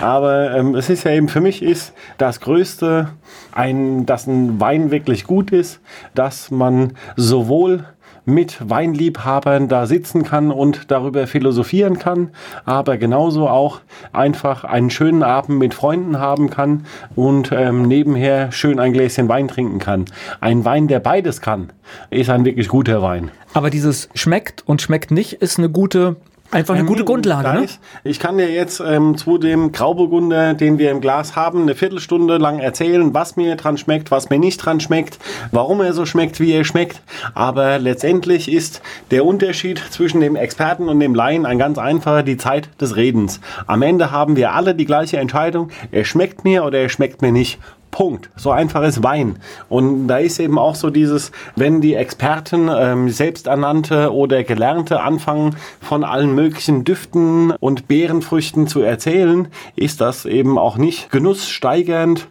[0.00, 3.08] Aber ähm, es ist ja eben für mich ist das Größte,
[3.52, 5.80] ein, dass ein Wein wirklich gut ist,
[6.14, 7.84] dass man sowohl
[8.24, 12.30] mit Weinliebhabern da sitzen kann und darüber philosophieren kann,
[12.64, 13.80] aber genauso auch
[14.12, 19.48] einfach einen schönen Abend mit Freunden haben kann und ähm, nebenher schön ein Gläschen Wein
[19.48, 20.04] trinken kann.
[20.40, 21.72] Ein Wein, der beides kann,
[22.10, 23.30] ist ein wirklich guter Wein.
[23.54, 26.16] Aber dieses schmeckt und schmeckt nicht ist eine gute
[26.52, 27.60] Einfach eine gute Grundlage.
[27.60, 27.66] Ne?
[28.04, 32.36] Ich kann dir jetzt ähm, zu dem Grauburgunder, den wir im Glas haben, eine Viertelstunde
[32.36, 35.18] lang erzählen, was mir dran schmeckt, was mir nicht dran schmeckt,
[35.50, 37.00] warum er so schmeckt, wie er schmeckt.
[37.32, 42.36] Aber letztendlich ist der Unterschied zwischen dem Experten und dem Laien ein ganz einfacher, die
[42.36, 43.40] Zeit des Redens.
[43.66, 45.70] Am Ende haben wir alle die gleiche Entscheidung.
[45.90, 47.60] Er schmeckt mir oder er schmeckt mir nicht.
[47.92, 48.30] Punkt.
[48.34, 49.36] So einfach ist Wein.
[49.68, 55.54] Und da ist eben auch so dieses, wenn die Experten, ähm, selbsternannte oder Gelernte anfangen,
[55.80, 62.28] von allen möglichen Düften und Beerenfrüchten zu erzählen, ist das eben auch nicht genusssteigernd.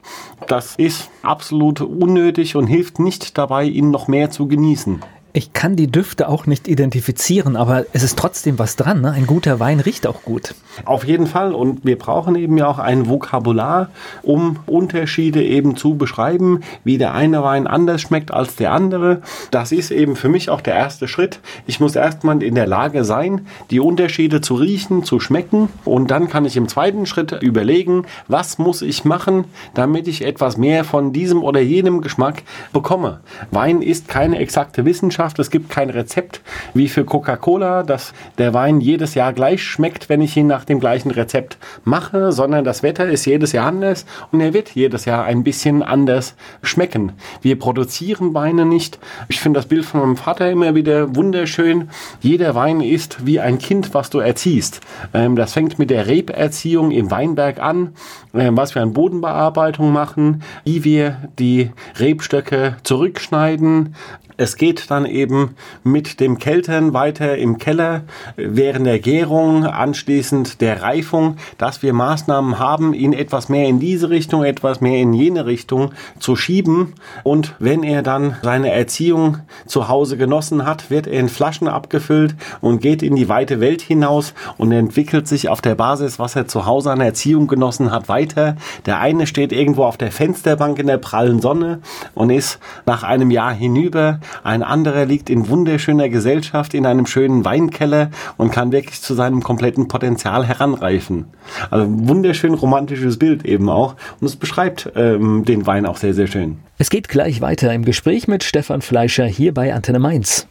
[0.47, 5.01] Das ist absolut unnötig und hilft nicht dabei, ihn noch mehr zu genießen.
[5.34, 8.99] Ich kann die Düfte auch nicht identifizieren, aber es ist trotzdem was dran.
[8.99, 9.11] Ne?
[9.11, 10.55] Ein guter Wein riecht auch gut.
[10.84, 11.53] Auf jeden Fall.
[11.53, 13.91] Und wir brauchen eben ja auch ein Vokabular,
[14.23, 19.21] um Unterschiede eben zu beschreiben, wie der eine Wein anders schmeckt als der andere.
[19.51, 21.39] Das ist eben für mich auch der erste Schritt.
[21.65, 25.69] Ich muss erstmal in der Lage sein, die Unterschiede zu riechen, zu schmecken.
[25.86, 30.57] Und dann kann ich im zweiten Schritt überlegen, was muss ich machen, damit ich etwas
[30.57, 33.21] mehr von diesem oder jenem Geschmack bekomme.
[33.51, 35.20] Wein ist keine exakte Wissenschaft.
[35.22, 35.39] Wissenschaft.
[35.39, 36.41] Es gibt kein Rezept
[36.74, 40.80] wie für Coca-Cola, dass der Wein jedes Jahr gleich schmeckt, wenn ich ihn nach dem
[40.80, 45.24] gleichen Rezept mache, sondern das Wetter ist jedes Jahr anders und er wird jedes Jahr
[45.26, 47.11] ein bisschen anders schmecken.
[47.41, 48.97] Wir produzieren Weine nicht.
[49.28, 51.89] Ich finde das Bild von meinem Vater immer wieder wunderschön.
[52.22, 54.82] Jeder Wein ist wie ein Kind, was du erziehst.
[55.13, 57.93] Ähm, das fängt mit der Reberziehung im Weinberg an,
[58.34, 61.69] ähm, was wir an Bodenbearbeitung machen, wie wir die
[61.99, 63.93] Rebstöcke zurückschneiden,
[64.38, 68.01] es geht dann eben mit dem Keltern weiter im Keller
[68.38, 74.09] während der Gärung, anschließend der Reifung, dass wir Maßnahmen haben, ihn etwas mehr in diese
[74.09, 76.93] Richtung, etwas mehr in jene Richtung zu schieben.
[77.23, 82.36] Und wenn er dann seine Erziehung zu Hause genossen hat, wird er in Flaschen abgefüllt
[82.61, 86.47] und geht in die weite Welt hinaus und entwickelt sich auf der Basis, was er
[86.47, 88.55] zu Hause an Erziehung genossen hat, weiter.
[88.86, 91.79] Der eine steht irgendwo auf der Fensterbank in der prallen Sonne
[92.13, 97.45] und ist nach einem Jahr hinüber ein anderer liegt in wunderschöner Gesellschaft in einem schönen
[97.45, 101.26] Weinkeller und kann wirklich zu seinem kompletten Potenzial heranreifen.
[101.69, 106.28] Also wunderschön romantisches Bild eben auch und es beschreibt ähm, den Wein auch sehr, sehr
[106.28, 106.59] schön.
[106.78, 110.47] Es geht gleich weiter im Gespräch mit Stefan Fleischer hier bei Antenne Mainz.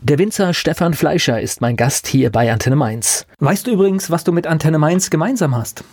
[0.00, 3.26] Der Winzer Stefan Fleischer ist mein Gast hier bei Antenne Mainz.
[3.38, 5.84] Weißt du übrigens, was du mit Antenne Mainz gemeinsam hast?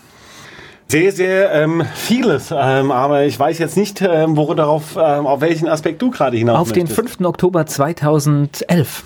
[0.91, 5.39] Sehr, sehr ähm, vieles, ähm, aber ich weiß jetzt nicht, ähm, wo darauf, ähm, auf
[5.39, 6.97] welchen Aspekt du gerade hinaus Auf möchtest.
[6.97, 7.25] den 5.
[7.25, 9.05] Oktober 2011.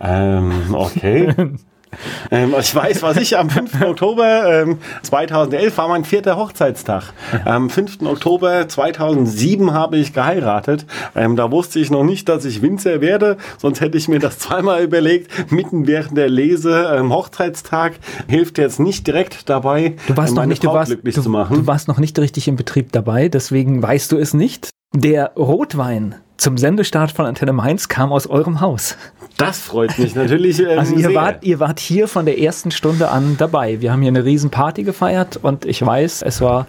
[0.00, 1.32] Ähm, okay.
[2.30, 3.82] Ähm, ich weiß, was ich am 5.
[3.82, 7.14] Oktober ähm, 2011 war mein vierter Hochzeitstag.
[7.46, 8.02] Am 5.
[8.02, 10.84] Oktober 2007 habe ich geheiratet.
[11.16, 14.38] Ähm, da wusste ich noch nicht, dass ich Winzer werde, sonst hätte ich mir das
[14.38, 15.50] zweimal überlegt.
[15.50, 17.94] Mitten während der Lese ähm, Hochzeitstag
[18.26, 21.22] hilft jetzt nicht direkt dabei, du warst meine noch nicht, Frau du warst, glücklich du,
[21.22, 21.56] zu machen.
[21.56, 24.70] Du warst noch nicht richtig im Betrieb dabei, deswegen weißt du es nicht.
[24.94, 28.96] Der Rotwein zum Sendestart von Antenne Mainz kam aus eurem Haus.
[29.36, 30.58] Das freut mich natürlich.
[30.68, 33.80] Ähm, also ihr wart, ihr wart hier von der ersten Stunde an dabei.
[33.80, 36.66] Wir haben hier eine riesen Party gefeiert und ich weiß, es war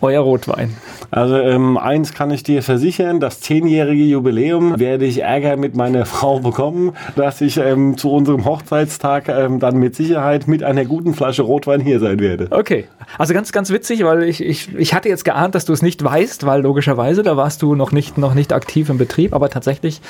[0.00, 0.76] euer Rotwein.
[1.10, 6.06] Also ähm, eins kann ich dir versichern, das zehnjährige Jubiläum werde ich Ärger mit meiner
[6.06, 11.14] Frau bekommen, dass ich ähm, zu unserem Hochzeitstag ähm, dann mit Sicherheit mit einer guten
[11.14, 12.48] Flasche Rotwein hier sein werde.
[12.50, 12.86] Okay,
[13.16, 16.02] also ganz, ganz witzig, weil ich, ich, ich hatte jetzt geahnt, dass du es nicht
[16.02, 20.00] weißt, weil logischerweise, da warst du noch nicht, noch nicht aktiv im Betrieb, aber tatsächlich,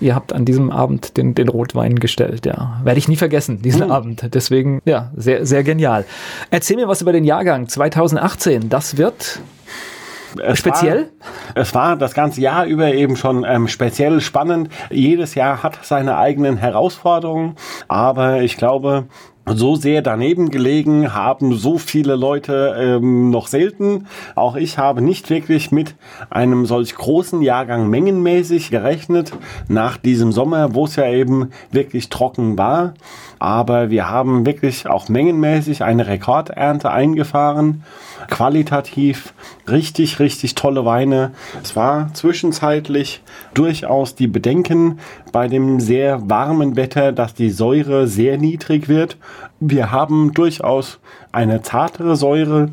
[0.00, 2.80] ihr habt an diesem Abend den, den Rotwein gestellt, ja.
[2.82, 3.92] Werde ich nie vergessen, diesen hm.
[3.92, 4.34] Abend.
[4.34, 6.04] Deswegen, ja, sehr, sehr genial.
[6.50, 8.68] Erzähl mir was über den Jahrgang 2018.
[8.68, 9.40] Das wird
[10.42, 11.10] es speziell?
[11.54, 14.70] War, es war das ganze Jahr über eben schon ähm, speziell spannend.
[14.90, 17.56] Jedes Jahr hat seine eigenen Herausforderungen,
[17.88, 19.06] aber ich glaube,
[19.46, 24.06] so sehr daneben gelegen haben so viele Leute ähm, noch selten.
[24.34, 25.94] Auch ich habe nicht wirklich mit
[26.30, 29.32] einem solch großen Jahrgang mengenmäßig gerechnet
[29.68, 32.94] nach diesem Sommer, wo es ja eben wirklich trocken war.
[33.42, 37.82] Aber wir haben wirklich auch mengenmäßig eine Rekordernte eingefahren
[38.28, 39.34] qualitativ
[39.68, 41.32] richtig, richtig tolle Weine.
[41.60, 43.20] Es war zwischenzeitlich
[43.52, 45.00] durchaus die Bedenken
[45.32, 49.16] bei dem sehr warmen Wetter, dass die Säure sehr niedrig wird.
[49.58, 51.00] Wir haben durchaus
[51.32, 52.68] eine zartere Säure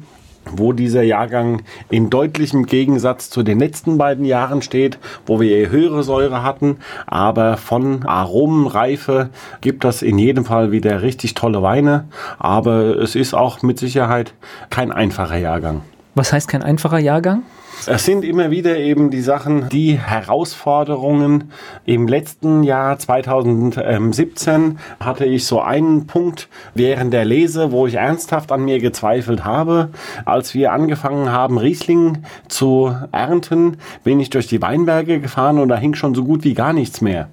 [0.55, 6.03] wo dieser Jahrgang in deutlichem Gegensatz zu den letzten beiden Jahren steht, wo wir höhere
[6.03, 6.77] Säure hatten.
[7.07, 9.29] Aber von Aromenreife
[9.61, 12.05] gibt das in jedem Fall wieder richtig tolle Weine.
[12.37, 14.33] Aber es ist auch mit Sicherheit
[14.69, 15.81] kein einfacher Jahrgang.
[16.15, 17.43] Was heißt kein einfacher Jahrgang?
[17.85, 21.51] Es sind immer wieder eben die Sachen, die Herausforderungen.
[21.85, 28.51] Im letzten Jahr 2017 hatte ich so einen Punkt während der Lese, wo ich ernsthaft
[28.51, 29.89] an mir gezweifelt habe.
[30.25, 35.77] Als wir angefangen haben, Riesling zu ernten, bin ich durch die Weinberge gefahren und da
[35.77, 37.29] hing schon so gut wie gar nichts mehr.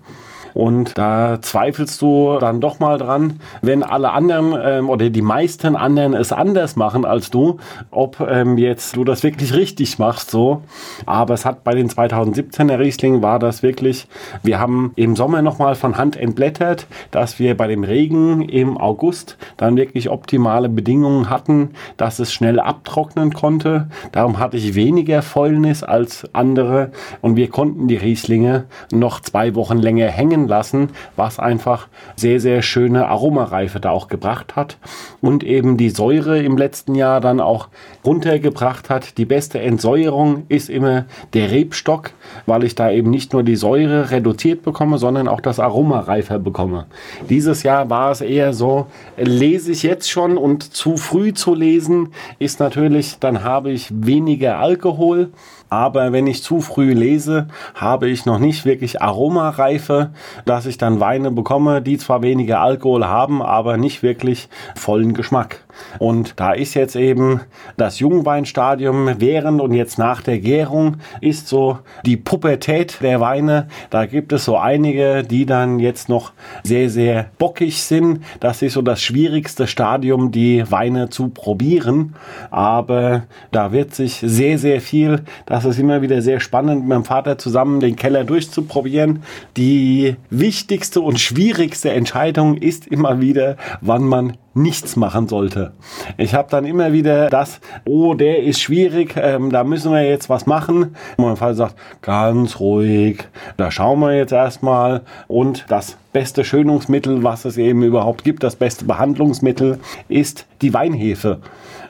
[0.56, 5.76] Und da zweifelst du dann doch mal dran, wenn alle anderen ähm, oder die meisten
[5.76, 7.58] anderen es anders machen als du,
[7.90, 10.62] ob ähm, jetzt du das wirklich richtig machst so.
[11.04, 14.08] Aber es hat bei den 2017er Riesling war das wirklich,
[14.42, 19.36] wir haben im Sommer nochmal von Hand entblättert, dass wir bei dem Regen im August
[19.58, 23.90] dann wirklich optimale Bedingungen hatten, dass es schnell abtrocknen konnte.
[24.12, 29.76] Darum hatte ich weniger Fäulnis als andere und wir konnten die Rieslinge noch zwei Wochen
[29.76, 34.78] länger hängen lassen, was einfach sehr, sehr schöne Aromareife da auch gebracht hat
[35.20, 37.68] und eben die Säure im letzten Jahr dann auch
[38.04, 39.18] runtergebracht hat.
[39.18, 42.10] Die beste Entsäuerung ist immer der Rebstock,
[42.46, 46.38] weil ich da eben nicht nur die Säure reduziert bekomme, sondern auch das Aroma reifer
[46.38, 46.86] bekomme.
[47.28, 48.86] Dieses Jahr war es eher so,
[49.16, 54.58] lese ich jetzt schon und zu früh zu lesen ist natürlich, dann habe ich weniger
[54.58, 55.30] Alkohol
[55.68, 60.10] aber wenn ich zu früh lese, habe ich noch nicht wirklich Aromareife,
[60.44, 65.65] dass ich dann Weine bekomme, die zwar weniger Alkohol haben, aber nicht wirklich vollen Geschmack.
[65.98, 67.40] Und da ist jetzt eben
[67.76, 73.68] das Jungweinstadium während und jetzt nach der Gärung ist so die Pubertät der Weine.
[73.90, 78.22] Da gibt es so einige, die dann jetzt noch sehr, sehr bockig sind.
[78.40, 82.14] Das ist so das schwierigste Stadium, die Weine zu probieren.
[82.50, 87.04] Aber da wird sich sehr, sehr viel, das ist immer wieder sehr spannend, mit meinem
[87.04, 89.22] Vater zusammen den Keller durchzuprobieren.
[89.56, 95.72] Die wichtigste und schwierigste Entscheidung ist immer wieder, wann man nichts machen sollte.
[96.16, 100.28] Ich habe dann immer wieder das, oh, der ist schwierig, ähm, da müssen wir jetzt
[100.28, 100.96] was machen.
[101.18, 103.24] Mein Vater sagt, ganz ruhig,
[103.56, 105.02] da schauen wir jetzt erstmal.
[105.28, 109.78] Und das beste Schönungsmittel, was es eben überhaupt gibt, das beste Behandlungsmittel,
[110.08, 111.40] ist die Weinhefe.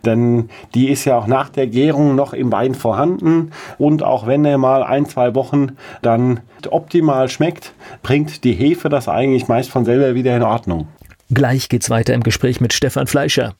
[0.04, 3.52] Denn die ist ja auch nach der Gärung noch im Wein vorhanden.
[3.78, 6.40] Und auch wenn er mal ein, zwei Wochen dann
[6.70, 10.88] optimal schmeckt, bringt die Hefe das eigentlich meist von selber wieder in Ordnung.
[11.30, 13.54] Gleich geht's weiter im Gespräch mit Stefan Fleischer.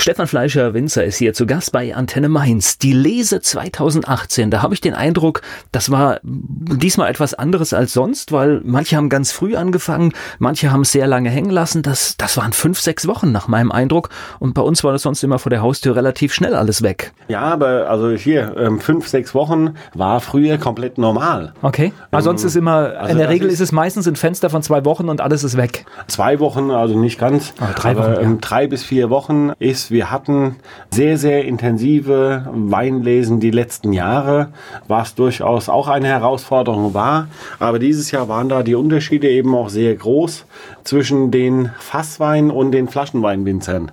[0.00, 2.78] Stefan Fleischer Winzer ist hier zu Gast bei Antenne Mainz.
[2.78, 5.42] Die Lese 2018, da habe ich den Eindruck,
[5.72, 10.82] das war diesmal etwas anderes als sonst, weil manche haben ganz früh angefangen, manche haben
[10.82, 11.82] es sehr lange hängen lassen.
[11.82, 14.08] Das, das waren fünf, sechs Wochen nach meinem Eindruck.
[14.38, 17.12] Und bei uns war das sonst immer vor der Haustür relativ schnell alles weg.
[17.28, 21.52] Ja, aber also hier, ähm, fünf, sechs Wochen war früher komplett normal.
[21.60, 21.92] Okay.
[22.10, 24.62] Aber sonst ist immer, also in der Regel ist, ist, es meistens ein Fenster von
[24.62, 25.84] zwei Wochen und alles ist weg.
[26.06, 27.52] Zwei Wochen, also nicht ganz.
[27.60, 28.20] Aber drei, aber, Wochen, ja.
[28.22, 30.56] ähm, drei bis vier Wochen ist wir hatten
[30.90, 34.48] sehr, sehr intensive Weinlesen die letzten Jahre,
[34.88, 37.28] was durchaus auch eine Herausforderung war.
[37.58, 40.44] Aber dieses Jahr waren da die Unterschiede eben auch sehr groß
[40.84, 43.92] zwischen den Fasswein- und den Flaschenweinwinzern.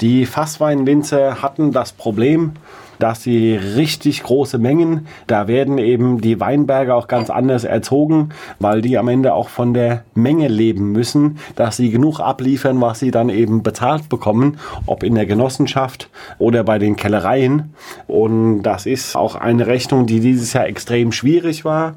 [0.00, 2.52] Die Fassweinwinzer hatten das Problem,
[2.98, 8.82] dass sie richtig große Mengen, da werden eben die Weinberge auch ganz anders erzogen, weil
[8.82, 13.10] die am Ende auch von der Menge leben müssen, dass sie genug abliefern, was sie
[13.10, 17.74] dann eben bezahlt bekommen, ob in der Genossenschaft oder bei den Kellereien.
[18.06, 21.94] Und das ist auch eine Rechnung, die dieses Jahr extrem schwierig war.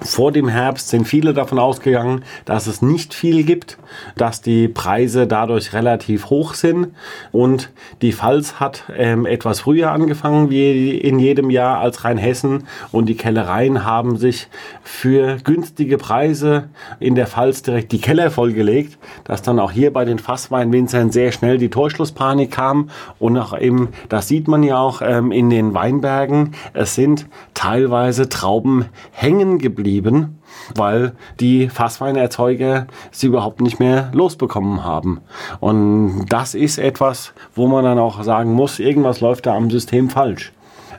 [0.00, 3.78] Vor dem Herbst sind viele davon ausgegangen, dass es nicht viel gibt,
[4.16, 6.88] dass die Preise dadurch relativ hoch sind.
[7.32, 7.70] Und
[8.02, 13.16] die Pfalz hat ähm, etwas früher angefangen wie in jedem Jahr als Rheinhessen und die
[13.16, 14.48] Kellereien haben sich
[14.82, 16.68] für günstige Preise
[17.00, 21.32] in der Pfalz direkt die Keller vollgelegt, dass dann auch hier bei den Fassweinwinzern sehr
[21.32, 22.90] schnell die Torschlusspanik kam.
[23.18, 28.28] Und auch eben, das sieht man ja auch ähm, in den Weinbergen, es sind teilweise
[28.28, 30.38] Trauben hängen geblieben
[30.74, 35.20] weil die Fassweinerzeuger sie überhaupt nicht mehr losbekommen haben.
[35.60, 40.10] Und das ist etwas, wo man dann auch sagen muss, irgendwas läuft da am System
[40.10, 40.52] falsch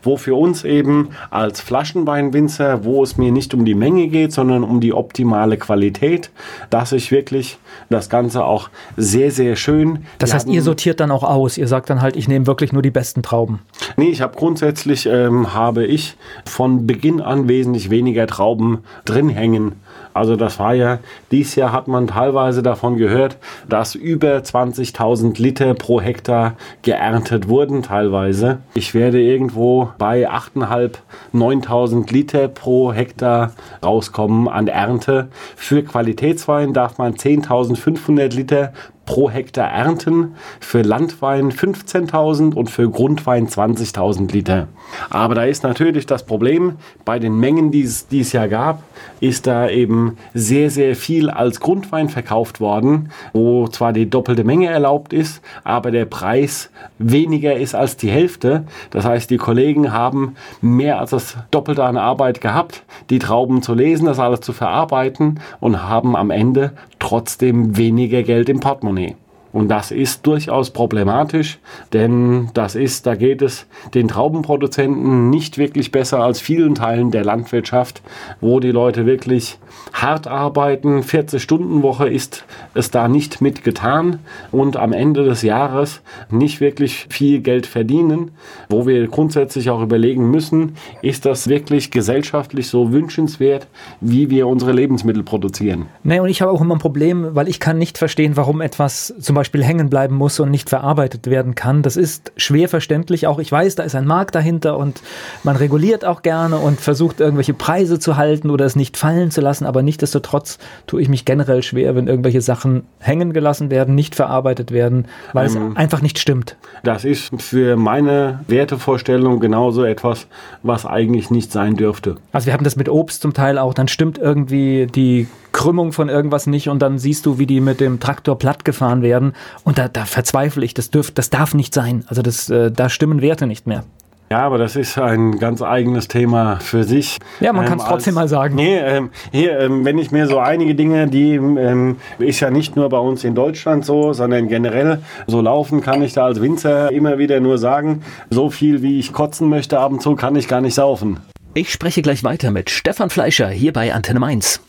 [0.05, 4.63] wo für uns eben als Flaschenweinwinzer, wo es mir nicht um die Menge geht, sondern
[4.63, 6.31] um die optimale Qualität,
[6.69, 7.57] dass ich wirklich
[7.89, 10.05] das Ganze auch sehr, sehr schön.
[10.19, 11.57] Das heißt, ihr sortiert dann auch aus.
[11.57, 13.59] Ihr sagt dann halt, ich nehme wirklich nur die besten Trauben.
[13.97, 19.73] Nee, ich habe grundsätzlich, ähm, habe ich von Beginn an wesentlich weniger Trauben drin hängen
[20.15, 20.99] Also das war ja,
[21.29, 23.37] dieses Jahr hat man teilweise davon gehört,
[23.67, 28.59] dass über 20.000 Liter pro Hektar geerntet wurden teilweise.
[28.75, 30.99] Ich werde irgendwo bei 8.500,
[31.33, 33.51] 9.000 Liter pro Hektar
[33.83, 35.27] rauskommen an Ernte.
[35.57, 38.71] Für Qualitätswein darf man 10.500 Liter
[39.05, 44.67] pro Hektar ernten, für Landwein 15.000 und für Grundwein 20.000 Liter.
[45.09, 46.73] Aber da ist natürlich das Problem,
[47.05, 48.83] bei den Mengen, die es dieses Jahr gab,
[49.19, 54.67] ist da eben sehr, sehr viel als Grundwein verkauft worden, wo zwar die doppelte Menge
[54.67, 58.63] erlaubt ist, aber der Preis weniger ist als die Hälfte.
[58.91, 63.73] Das heißt, die Kollegen haben mehr als das Doppelte an Arbeit gehabt, die Trauben zu
[63.73, 68.94] lesen, das alles zu verarbeiten und haben am Ende trotzdem weniger Geld im Portemonnaie.
[68.95, 69.24] волны.
[69.55, 71.59] Und das ist durchaus problematisch,
[71.93, 77.23] denn das ist, da geht es den Traubenproduzenten nicht wirklich besser als vielen Teilen der
[77.23, 78.01] Landwirtschaft,
[78.41, 79.57] wo die Leute wirklich
[79.93, 81.03] hart arbeiten.
[81.03, 82.43] 40-Stunden-Woche ist
[82.73, 84.19] es da nicht mit getan
[84.51, 88.31] und am Ende des Jahres nicht wirklich viel Geld verdienen,
[88.67, 93.67] wo wir grundsätzlich auch überlegen müssen, ist das wirklich gesellschaftlich so wünschenswert,
[94.01, 95.85] wie wir unsere Lebensmittel produzieren.
[96.03, 99.13] Nee, und ich habe auch immer ein Problem, weil ich kann nicht verstehen, warum etwas
[99.17, 101.83] zum Beispiel Beispiel hängen bleiben muss und nicht verarbeitet werden kann.
[101.83, 103.27] Das ist schwer verständlich.
[103.27, 105.03] Auch ich weiß, da ist ein Markt dahinter und
[105.43, 109.41] man reguliert auch gerne und versucht irgendwelche Preise zu halten oder es nicht fallen zu
[109.41, 109.67] lassen.
[109.67, 114.71] Aber nichtsdestotrotz tue ich mich generell schwer, wenn irgendwelche Sachen hängen gelassen werden, nicht verarbeitet
[114.71, 116.57] werden, weil ähm, es einfach nicht stimmt.
[116.83, 120.25] Das ist für meine Wertevorstellung genauso etwas,
[120.63, 122.15] was eigentlich nicht sein dürfte.
[122.31, 123.75] Also wir haben das mit Obst zum Teil auch.
[123.75, 127.79] Dann stimmt irgendwie die Krümmung von irgendwas nicht und dann siehst du, wie die mit
[127.79, 129.33] dem Traktor platt gefahren werden
[129.63, 132.03] und da, da verzweifle ich, das, dürf, das darf nicht sein.
[132.07, 133.85] Also das, äh, da stimmen Werte nicht mehr.
[134.29, 137.19] Ja, aber das ist ein ganz eigenes Thema für sich.
[137.39, 138.55] Ja, man ähm, kann es trotzdem mal sagen.
[138.55, 142.75] Nee, ähm, hier, ähm, wenn ich mir so einige Dinge, die ähm, ist ja nicht
[142.75, 146.91] nur bei uns in Deutschland so, sondern generell so laufen, kann ich da als Winzer
[146.91, 150.49] immer wieder nur sagen, so viel wie ich kotzen möchte ab und zu, kann ich
[150.49, 151.21] gar nicht saufen.
[151.53, 154.59] Ich spreche gleich weiter mit Stefan Fleischer hier bei Antenne Mainz.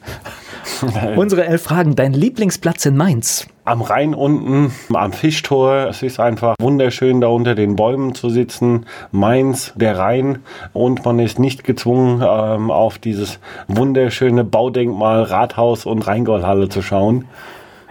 [1.16, 1.96] Unsere elf Fragen.
[1.96, 3.46] Dein Lieblingsplatz in Mainz?
[3.64, 5.88] Am Rhein unten, am Fischtor.
[5.88, 8.86] Es ist einfach wunderschön, da unter den Bäumen zu sitzen.
[9.10, 10.38] Mainz, der Rhein.
[10.72, 17.26] Und man ist nicht gezwungen, ähm, auf dieses wunderschöne Baudenkmal Rathaus und Rheingoldhalle zu schauen.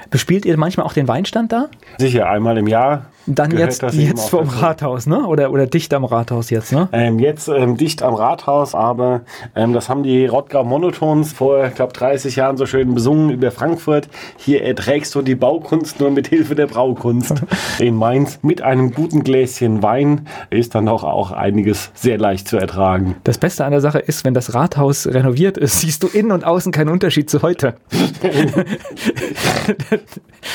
[0.10, 1.68] Bespielt ihr manchmal auch den Weinstand da?
[1.98, 3.06] Sicher, einmal im Jahr.
[3.28, 5.26] Dann jetzt, jetzt vom Rathaus, ne?
[5.28, 6.88] Oder, oder dicht am Rathaus jetzt, ne?
[6.94, 9.22] Ähm, jetzt ähm, dicht am Rathaus, aber
[9.54, 13.52] ähm, das haben die Rottgau Monotons vor, ich glaube, 30 Jahren so schön besungen über
[13.52, 14.08] Frankfurt.
[14.38, 17.34] Hier erträgst du die Baukunst nur mit Hilfe der Braukunst.
[17.80, 22.56] In Mainz mit einem guten Gläschen Wein ist dann auch, auch einiges sehr leicht zu
[22.56, 23.16] ertragen.
[23.26, 26.46] Das Beste an der Sache ist, wenn das Rathaus renoviert ist, siehst du innen und
[26.46, 27.76] außen keinen Unterschied zu heute.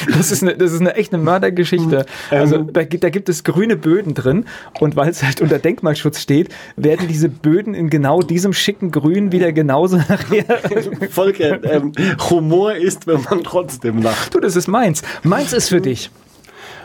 [0.07, 2.07] das, ist eine, das ist eine echt eine Mördergeschichte.
[2.31, 4.45] Also da, da gibt es grüne Böden drin
[4.81, 9.33] und weil es halt unter Denkmalschutz steht, werden diese Böden in genau diesem schicken Grün
[9.33, 10.45] wieder genauso nachher.
[11.11, 11.93] Volker, ähm,
[12.31, 14.35] Humor ist, wenn man trotzdem lacht.
[14.35, 15.03] Du, das ist meins.
[15.23, 16.11] Meins ist für dich.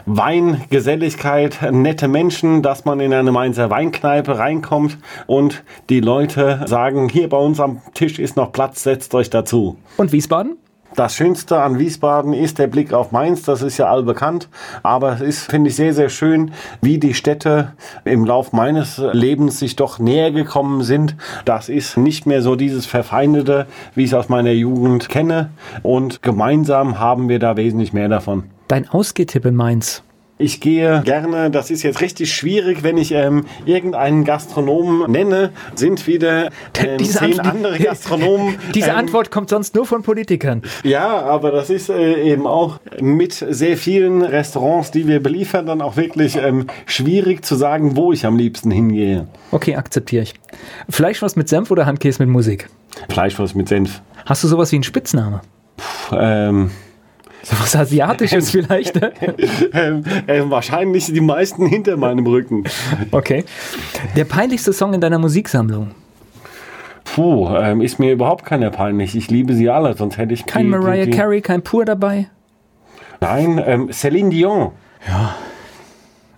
[0.09, 7.09] Wein, Geselligkeit, nette Menschen, dass man in eine Mainzer Weinkneipe reinkommt und die Leute sagen,
[7.09, 9.77] hier bei uns am Tisch ist noch Platz, setzt euch dazu.
[9.97, 10.55] Und Wiesbaden?
[10.97, 14.49] Das Schönste an Wiesbaden ist der Blick auf Mainz, das ist ja allbekannt.
[14.81, 16.49] Aber es ist, finde ich, sehr, sehr schön,
[16.81, 17.73] wie die Städte
[18.03, 21.15] im Lauf meines Lebens sich doch näher gekommen sind.
[21.45, 25.51] Das ist nicht mehr so dieses Verfeindete, wie ich es aus meiner Jugend kenne.
[25.83, 28.45] Und gemeinsam haben wir da wesentlich mehr davon.
[28.67, 30.01] Dein Ausgehtipp in Mainz?
[30.39, 36.05] Ich gehe gerne, das ist jetzt richtig schwierig, wenn ich ähm, irgendeinen Gastronomen nenne, sind
[36.05, 38.55] wieder ähm, diese zehn andere Gastronomen.
[38.75, 40.61] Diese ähm, Antwort kommt sonst nur von Politikern.
[40.83, 45.81] Ja, aber das ist äh, eben auch mit sehr vielen Restaurants, die wir beliefern, dann
[45.81, 49.27] auch wirklich ähm, schwierig zu sagen, wo ich am liebsten hingehe.
[49.51, 50.35] Okay, akzeptiere ich.
[50.87, 52.69] Fleischwurst mit Senf oder Handkäse mit Musik?
[53.09, 54.01] Fleischwurst mit Senf.
[54.25, 55.41] Hast du sowas wie einen Spitzname?
[55.77, 56.71] Puh, ähm,
[57.43, 58.95] so was Asiatisches vielleicht?
[58.95, 59.13] Ne?
[59.73, 62.63] ähm, äh, wahrscheinlich die meisten hinter meinem Rücken.
[63.11, 63.45] Okay.
[64.15, 65.91] Der peinlichste Song in deiner Musiksammlung?
[67.03, 69.15] Puh, ähm, ist mir überhaupt keiner peinlich.
[69.15, 71.85] Ich liebe sie alle, sonst hätte ich kein die, Mariah die, die Carey, kein Pur
[71.85, 72.27] dabei.
[73.21, 74.71] Nein, ähm, Celine Dion.
[75.07, 75.35] Ja.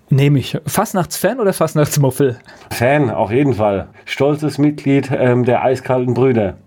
[0.10, 0.58] Nehme ich.
[0.66, 2.40] Fastnachtsfan oder Fastnachtsmuffel?
[2.72, 3.90] Fan, auf jeden Fall.
[4.06, 6.58] Stolzes Mitglied ähm, der eiskalten Brüder.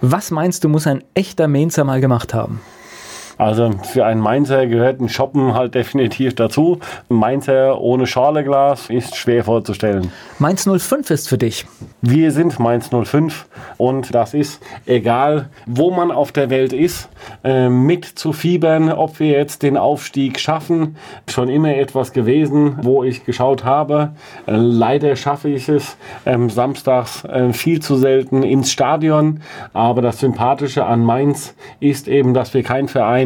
[0.00, 2.60] Was meinst du, muss ein echter Mainzer mal gemacht haben?
[3.36, 6.78] Also für einen Mainzer gehört ein Shoppen halt definitiv dazu.
[7.10, 10.12] Ein Mainzer ohne Schorleglas ist schwer vorzustellen.
[10.38, 11.66] Mainz 05 ist für dich.
[12.00, 17.08] Wir sind Mainz 05 und das ist egal, wo man auf der Welt ist,
[17.42, 20.96] äh, mit zu fiebern, ob wir jetzt den Aufstieg schaffen.
[21.28, 24.12] Schon immer etwas gewesen, wo ich geschaut habe.
[24.46, 29.40] Äh, leider schaffe ich es ähm, samstags äh, viel zu selten ins Stadion.
[29.72, 33.23] Aber das Sympathische an Mainz ist eben, dass wir kein Verein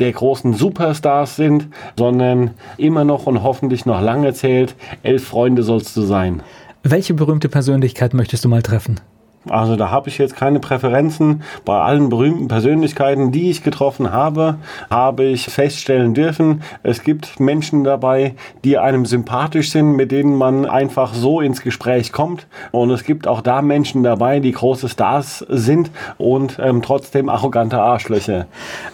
[0.00, 4.74] der großen Superstars sind, sondern immer noch und hoffentlich noch lange zählt.
[5.02, 6.42] Elf Freunde sollst du sein.
[6.82, 9.00] Welche berühmte Persönlichkeit möchtest du mal treffen?
[9.48, 11.42] Also da habe ich jetzt keine Präferenzen.
[11.64, 14.56] Bei allen berühmten Persönlichkeiten, die ich getroffen habe,
[14.90, 18.34] habe ich feststellen dürfen, es gibt Menschen dabei,
[18.64, 22.46] die einem sympathisch sind, mit denen man einfach so ins Gespräch kommt.
[22.72, 27.80] Und es gibt auch da Menschen dabei, die große Stars sind und ähm, trotzdem arrogante
[27.80, 28.46] Arschlöcher.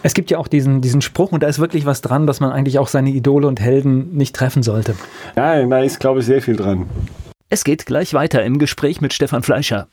[0.03, 2.51] Es gibt ja auch diesen, diesen Spruch, und da ist wirklich was dran, dass man
[2.51, 4.95] eigentlich auch seine Idole und Helden nicht treffen sollte.
[5.35, 6.85] Ja, da ist, glaube ich, sehr viel dran.
[7.49, 9.87] Es geht gleich weiter im Gespräch mit Stefan Fleischer.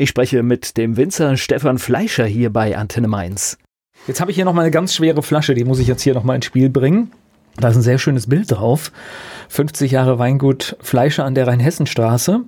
[0.00, 3.58] Ich spreche mit dem Winzer Stefan Fleischer hier bei Antenne Mainz.
[4.06, 6.14] Jetzt habe ich hier noch mal eine ganz schwere Flasche, die muss ich jetzt hier
[6.14, 7.12] noch mal ins Spiel bringen.
[7.58, 8.92] Da ist ein sehr schönes Bild drauf.
[9.50, 12.44] 50 Jahre Weingut Fleischer an der Rheinhessenstraße.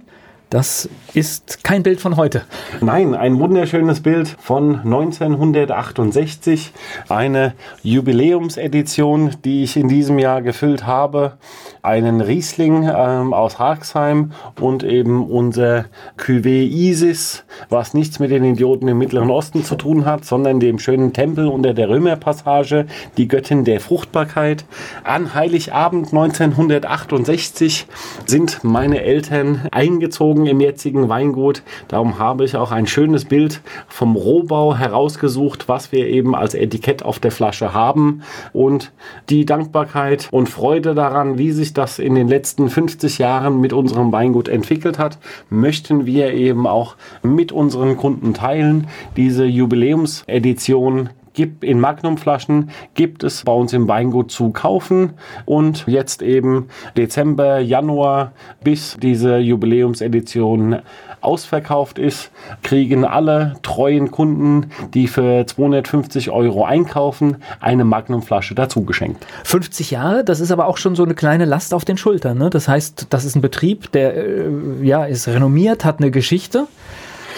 [0.53, 2.42] Das ist kein Bild von heute.
[2.80, 6.72] Nein, ein wunderschönes Bild von 1968.
[7.11, 11.38] Eine Jubiläumsedition, die ich in diesem Jahr gefüllt habe.
[11.84, 14.30] Einen Riesling ähm, aus Harksheim
[14.60, 20.04] und eben unser Cuvée Isis, was nichts mit den Idioten im Mittleren Osten zu tun
[20.04, 24.64] hat, sondern dem schönen Tempel unter der Römerpassage, die Göttin der Fruchtbarkeit.
[25.02, 27.88] An Heiligabend 1968
[28.26, 31.64] sind meine Eltern eingezogen im jetzigen Weingut.
[31.88, 37.04] Darum habe ich auch ein schönes Bild vom Rohbau herausgesucht, was wir eben als Etikett
[37.04, 38.22] auf der Flasche haben.
[38.52, 38.92] Und
[39.30, 44.12] die Dankbarkeit und Freude daran, wie sich das in den letzten 50 Jahren mit unserem
[44.12, 45.18] Weingut entwickelt hat,
[45.50, 48.88] möchten wir eben auch mit unseren Kunden teilen.
[49.16, 55.14] Diese Jubiläumsedition gibt in Magnumflaschen gibt es bei uns im Weingut zu kaufen
[55.44, 60.82] und jetzt eben Dezember, Januar bis diese Jubiläumsedition
[61.22, 62.30] ausverkauft ist,
[62.62, 69.24] kriegen alle treuen Kunden, die für 250 Euro einkaufen, eine Magnumflasche dazu geschenkt.
[69.44, 72.38] 50 Jahre, das ist aber auch schon so eine kleine Last auf den Schultern.
[72.38, 72.50] Ne?
[72.50, 74.50] Das heißt, das ist ein Betrieb, der äh,
[74.82, 76.66] ja, ist renommiert, hat eine Geschichte.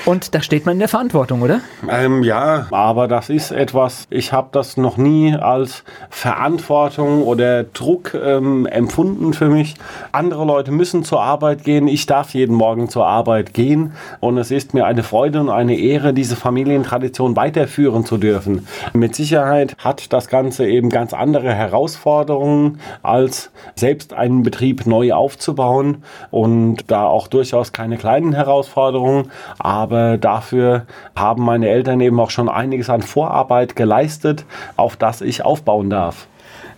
[0.07, 1.61] Und da steht man in der Verantwortung, oder?
[1.89, 8.13] Ähm, ja, aber das ist etwas, ich habe das noch nie als Verantwortung oder Druck
[8.13, 9.77] ähm, empfunden für mich.
[10.13, 14.51] Andere Leute müssen zur Arbeit gehen, ich darf jeden Morgen zur Arbeit gehen und es
[14.51, 18.67] ist mir eine Freude und eine Ehre, diese Familientradition weiterführen zu dürfen.
[18.93, 26.05] Mit Sicherheit hat das Ganze eben ganz andere Herausforderungen, als selbst einen Betrieb neu aufzubauen
[26.31, 32.30] und da auch durchaus keine kleinen Herausforderungen, aber aber dafür haben meine Eltern eben auch
[32.30, 34.45] schon einiges an Vorarbeit geleistet,
[34.76, 36.26] auf das ich aufbauen darf.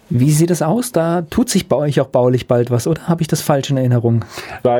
[0.08, 0.92] Wie sieht es aus?
[0.92, 3.76] Da tut sich bei euch auch baulich bald was, oder habe ich das falsch in
[3.76, 4.24] Erinnerung?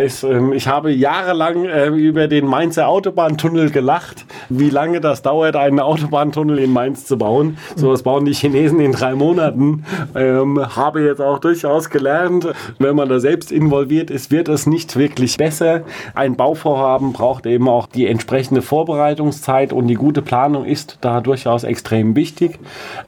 [0.02, 5.56] Ist, ähm, ich habe jahrelang äh, über den Mainzer Autobahntunnel gelacht, wie lange das dauert,
[5.56, 7.58] einen Autobahntunnel in Mainz zu bauen.
[7.74, 9.84] So was bauen die Chinesen in drei Monaten.
[10.14, 12.46] Ähm, habe jetzt auch durchaus gelernt,
[12.78, 15.82] wenn man da selbst involviert ist, wird es nicht wirklich besser.
[16.14, 21.64] Ein Bauvorhaben braucht eben auch die entsprechende Vorbereitungszeit und die gute Planung ist da durchaus
[21.64, 22.60] extrem wichtig.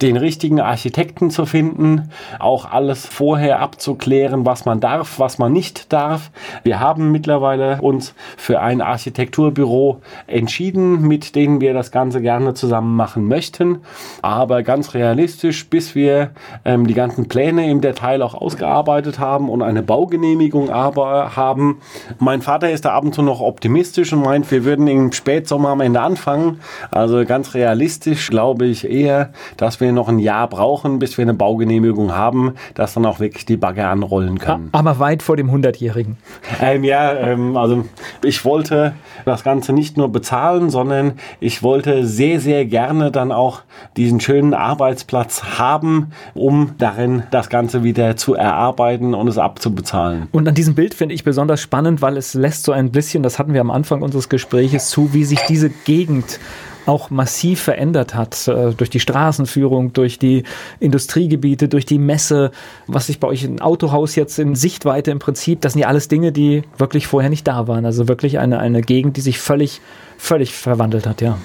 [0.02, 2.07] Den richtigen Architekten zu finden,
[2.38, 6.30] auch alles vorher abzuklären, was man darf, was man nicht darf.
[6.62, 12.96] Wir haben mittlerweile uns für ein Architekturbüro entschieden, mit denen wir das Ganze gerne zusammen
[12.96, 13.80] machen möchten.
[14.22, 16.30] Aber ganz realistisch, bis wir
[16.64, 21.80] ähm, die ganzen Pläne im Detail auch ausgearbeitet haben und eine Baugenehmigung aber haben.
[22.18, 25.70] Mein Vater ist da ab und zu noch optimistisch und meint, wir würden im Spätsommer
[25.70, 26.60] am Ende anfangen.
[26.90, 31.34] Also ganz realistisch glaube ich eher, dass wir noch ein Jahr brauchen, bis wir eine
[31.34, 34.68] Baugenehmigung Verfügung haben, dass dann auch wirklich die Bagger anrollen können.
[34.72, 36.16] Aber weit vor dem 100-Jährigen.
[36.60, 37.84] Ähm, ja, ähm, also
[38.22, 38.94] ich wollte
[39.24, 43.62] das Ganze nicht nur bezahlen, sondern ich wollte sehr, sehr gerne dann auch
[43.96, 50.28] diesen schönen Arbeitsplatz haben, um darin das Ganze wieder zu erarbeiten und es abzubezahlen.
[50.32, 53.38] Und an diesem Bild finde ich besonders spannend, weil es lässt so ein bisschen, das
[53.38, 56.38] hatten wir am Anfang unseres Gespräches zu, wie sich diese Gegend
[56.88, 60.44] auch massiv verändert hat, äh, durch die Straßenführung, durch die
[60.80, 62.50] Industriegebiete, durch die Messe,
[62.86, 66.08] was sich bei euch ein Autohaus jetzt in Sichtweite im Prinzip, das sind ja alles
[66.08, 67.84] Dinge, die wirklich vorher nicht da waren.
[67.84, 69.80] Also wirklich eine, eine Gegend, die sich völlig,
[70.16, 71.38] völlig verwandelt hat, ja.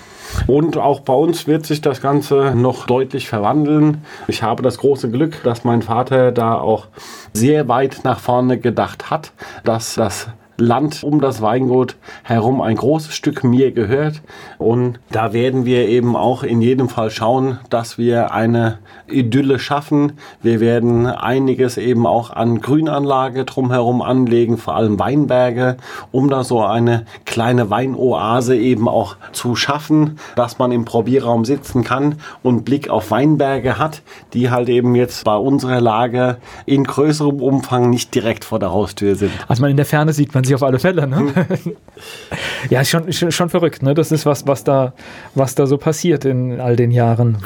[0.47, 4.03] Und auch bei uns wird sich das Ganze noch deutlich verwandeln.
[4.27, 6.87] Ich habe das große Glück, dass mein Vater da auch
[7.33, 9.31] sehr weit nach vorne gedacht hat,
[9.63, 10.27] dass das
[10.57, 14.21] Land um das Weingut herum ein großes Stück mir gehört.
[14.57, 20.13] Und da werden wir eben auch in jedem Fall schauen, dass wir eine Idylle schaffen.
[20.41, 25.77] Wir werden einiges eben auch an Grünanlage drumherum anlegen, vor allem Weinberge,
[26.11, 31.83] um da so eine kleine Weinoase eben auch zu schaffen, dass man im Probierraum sitzen
[31.83, 34.01] kann und Blick auf Weinberge hat,
[34.33, 39.15] die halt eben jetzt bei unserer Lage in größerem Umfang nicht direkt vor der Haustür
[39.15, 39.31] sind.
[39.47, 41.07] Also man in der Ferne sieht man sich auf alle Fälle.
[41.07, 41.17] Ne?
[41.17, 41.33] Hm.
[42.69, 43.83] ja, ist schon, schon, verrückt.
[43.83, 43.93] Ne?
[43.93, 44.93] Das ist was, was da,
[45.35, 47.37] was da so passiert in all den Jahren.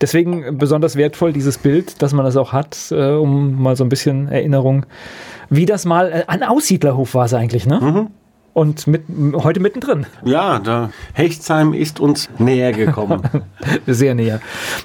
[0.00, 3.88] Deswegen besonders wertvoll dieses Bild, dass man das auch hat, äh, um mal so ein
[3.88, 4.84] bisschen Erinnerung,
[5.48, 7.80] wie das mal äh, ein Aussiedlerhof war es eigentlich, ne?
[7.80, 8.06] Mhm.
[8.54, 10.04] Und mit, heute mittendrin.
[10.24, 13.22] Ja, der Hechtsheim ist uns näher gekommen.
[13.86, 14.40] Sehr näher.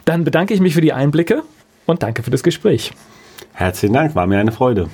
[0.05, 1.43] Dann bedanke ich mich für die Einblicke
[1.85, 2.93] und danke für das Gespräch.
[3.51, 4.87] Herzlichen Dank, war mir eine Freude.